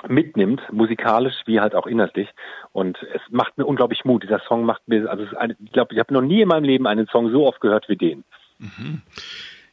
[0.07, 2.27] mitnimmt, musikalisch wie halt auch inhaltlich.
[2.71, 4.23] Und es macht mir unglaublich Mut.
[4.23, 6.65] Dieser Song macht mir, also es eine, ich glaube, ich habe noch nie in meinem
[6.65, 8.23] Leben einen Song so oft gehört wie den.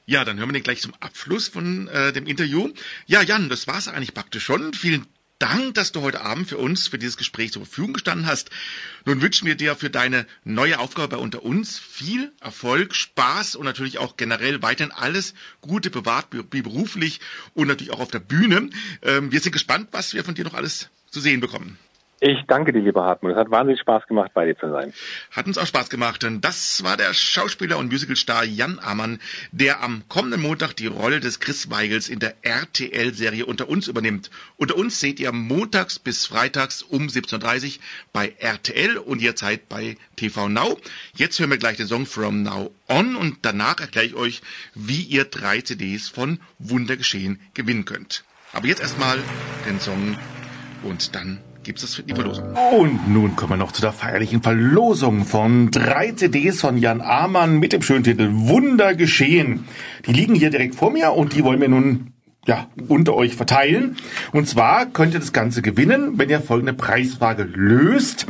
[0.07, 2.69] Ja, dann hören wir den gleich zum Abschluss von äh, dem Interview.
[3.07, 4.73] Ja, Jan, das war's eigentlich praktisch schon.
[4.73, 5.07] Vielen
[5.41, 8.51] Dank, dass du heute Abend für uns, für dieses Gespräch zur Verfügung gestanden hast.
[9.07, 13.65] Nun wünschen wir dir für deine neue Aufgabe bei Unter uns viel Erfolg, Spaß und
[13.65, 17.21] natürlich auch generell weiterhin alles Gute privat, beruflich
[17.55, 18.69] und natürlich auch auf der Bühne.
[19.03, 21.79] Ähm, wir sind gespannt, was wir von dir noch alles zu sehen bekommen.
[22.23, 23.33] Ich danke dir, lieber Hartmut.
[23.33, 24.93] Es hat wahnsinnig Spaß gemacht, bei dir zu sein.
[25.31, 29.21] Hat uns auch Spaß gemacht, denn das war der Schauspieler und Musicalstar Jan Amann,
[29.53, 34.31] der am kommenden Montag die Rolle des Chris Weigels in der RTL-Serie Unter uns übernimmt.
[34.59, 39.97] Unter uns seht ihr montags bis freitags um 17.30 Uhr bei RTL und jederzeit bei
[40.17, 40.79] TV Now.
[41.15, 44.43] Jetzt hören wir gleich den Song From Now On und danach erkläre ich euch,
[44.75, 48.25] wie ihr drei CDs von Wundergeschehen gewinnen könnt.
[48.53, 49.19] Aber jetzt erstmal
[49.67, 50.19] den Song
[50.83, 52.57] und dann das für die Verlosung.
[52.73, 57.59] Und nun kommen wir noch zu der feierlichen Verlosung von drei CDs von Jan Amann
[57.59, 59.67] mit dem schönen Titel Wunder geschehen.
[60.07, 62.15] Die liegen hier direkt vor mir und die wollen wir nun
[62.47, 63.97] ja, unter euch verteilen.
[64.33, 68.27] Und zwar könnt ihr das Ganze gewinnen, wenn ihr folgende Preisfrage löst.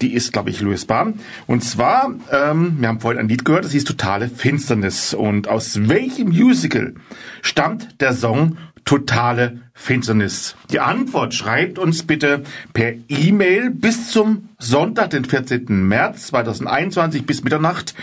[0.00, 1.12] Die ist, glaube ich, lösbar.
[1.46, 5.12] Und zwar, ähm, wir haben vorhin ein Lied gehört, das hieß Totale Finsternis.
[5.12, 6.94] Und aus welchem Musical
[7.42, 8.56] stammt der Song
[8.90, 10.56] Totale Finsternis?
[10.72, 15.66] Die Antwort schreibt uns bitte per E-Mail bis zum Sonntag, den 14.
[15.86, 17.94] März 2021 bis Mitternacht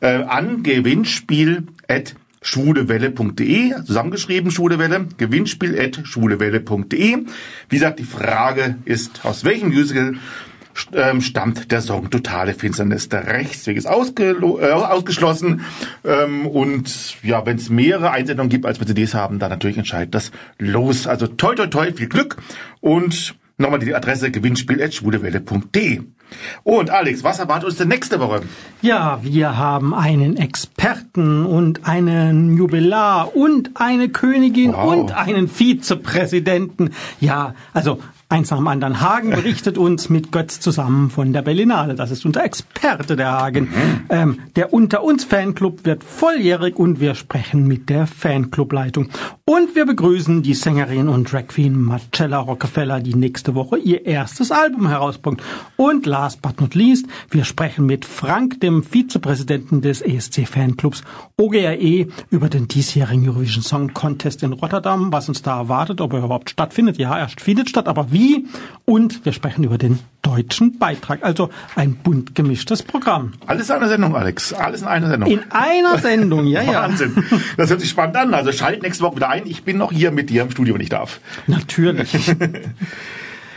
[0.00, 1.62] äh, an Gewinnspiel@
[2.42, 7.16] schwulewelle.de, zusammengeschrieben Schwulewelle, Gewinnspiel at schwulewelle.de.
[7.68, 10.14] Wie gesagt, die Frage ist, aus welchem Musical
[10.92, 13.08] ähm, stammt der Song Totale Finsternis.
[13.08, 15.62] Der Rechtsweg ist äh, ausgeschlossen
[16.04, 20.14] ähm, und ja, wenn es mehrere Einsendungen gibt, als wir CDs haben, dann natürlich entscheidet
[20.14, 21.06] das los.
[21.06, 22.36] Also toi toi toi, viel Glück
[22.80, 26.02] und nochmal die Adresse gewinnspiel.schwulewelle.de.
[26.64, 28.40] Und Alex, was erwartet uns denn nächste Woche?
[28.82, 34.92] Ja, wir haben einen Experten und einen Jubilar und eine Königin Wow.
[34.92, 36.90] und einen Vizepräsidenten.
[37.20, 39.00] Ja, also Eins nach dem anderen.
[39.00, 41.94] Hagen berichtet uns mit Götz zusammen von der Berlinale.
[41.94, 43.68] Das ist unser Experte, der Hagen.
[44.08, 49.10] Ähm, der Unter uns Fanclub wird volljährig und wir sprechen mit der Fanclubleitung.
[49.44, 54.50] Und wir begrüßen die Sängerin und Drag Queen Marcella Rockefeller, die nächste Woche ihr erstes
[54.50, 55.40] Album herausbringt.
[55.76, 61.04] Und last but not least, wir sprechen mit Frank, dem Vizepräsidenten des ESC Fanclubs
[61.36, 66.24] OGRE, über den diesjährigen Eurovision Song Contest in Rotterdam, was uns da erwartet, ob er
[66.24, 66.98] überhaupt stattfindet.
[66.98, 68.46] Ja, er findet statt, aber wie?
[68.86, 71.22] Und wir sprechen über den deutschen Beitrag.
[71.22, 73.34] Also ein bunt gemischtes Programm.
[73.46, 74.54] Alles in einer Sendung, Alex.
[74.54, 75.30] Alles in einer Sendung.
[75.30, 76.82] In einer Sendung, ja, ja.
[76.82, 77.22] Wahnsinn.
[77.58, 78.32] Das hört sich spannend an.
[78.32, 79.46] Also schalt nächste Woche wieder ein.
[79.46, 81.20] Ich bin noch hier mit dir im Studio, wenn ich darf.
[81.46, 82.34] Natürlich.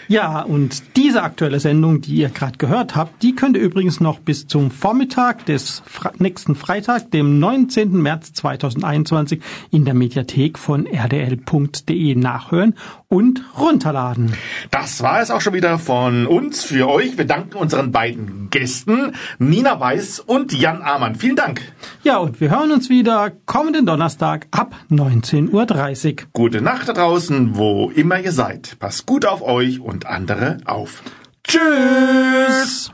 [0.09, 4.17] Ja, und diese aktuelle Sendung, die ihr gerade gehört habt, die könnt ihr übrigens noch
[4.17, 7.91] bis zum Vormittag des Fre nächsten Freitag, dem 19.
[7.91, 9.39] März 2021
[9.69, 12.73] in der Mediathek von rdl.de nachhören
[13.07, 14.33] und runterladen.
[14.71, 17.17] Das war es auch schon wieder von uns für euch.
[17.19, 21.15] Wir danken unseren beiden Gästen, Nina Weiß und Jan Amann.
[21.15, 21.61] Vielen Dank.
[22.01, 26.27] Ja, und wir hören uns wieder kommenden Donnerstag ab 19.30 Uhr.
[26.33, 28.77] Gute Nacht da draußen, wo immer ihr seid.
[28.79, 31.03] Passt gut auf euch und andere auf.
[31.43, 32.91] Tschüss!